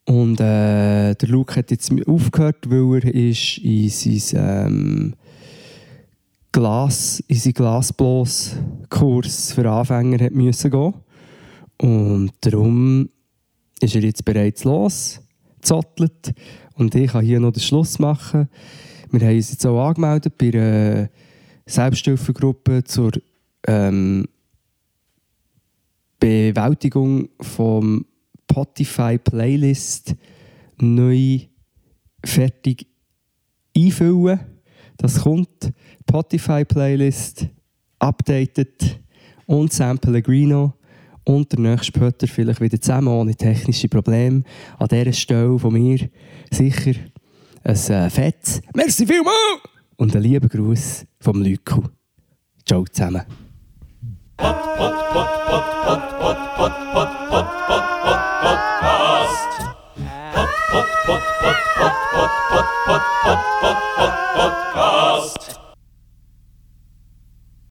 [0.07, 5.15] Und äh, der Luke hat jetzt aufgehört, weil er ist in sein ähm,
[6.51, 10.95] Glas, in seinen Glasblos-Kurs für Anfänger hat müssen gehen.
[11.81, 13.09] Und darum
[13.81, 15.21] ist er jetzt bereits los,
[15.61, 16.33] zottelt
[16.75, 18.49] und ich kann hier noch den Schluss machen.
[19.11, 21.09] Wir haben uns jetzt auch angemeldet bei einer
[21.67, 23.13] Selbsthilfegruppe zur
[23.67, 24.27] ähm,
[26.21, 28.05] Bewältigung vom
[28.51, 30.15] Spotify Playlist
[30.79, 31.41] neu
[32.25, 32.87] fertig
[33.77, 34.41] einfüllen.
[34.97, 35.73] Das kommt.
[36.01, 37.47] Spotify Playlist
[37.99, 39.01] updated
[39.47, 40.75] und San Pellegrino
[41.25, 44.43] und der nächste später vielleicht wieder zusammen ohne technische Probleme.
[44.79, 46.09] An dieser Stelle von mir
[46.51, 46.95] sicher
[47.69, 49.61] ein äh, fettes «Merci vielmals!»
[49.97, 51.85] und einen lieben Gruß vom Lyko.
[52.66, 53.23] Ciao zusammen.
[54.37, 59.53] Pod, pod, pod, pod, pod, pod, pod, pod, pod, pod, pod, podcast.
[60.33, 65.48] Pod, pod, pod, pod, pod, pod, pod, pod, pod, pod, podcast.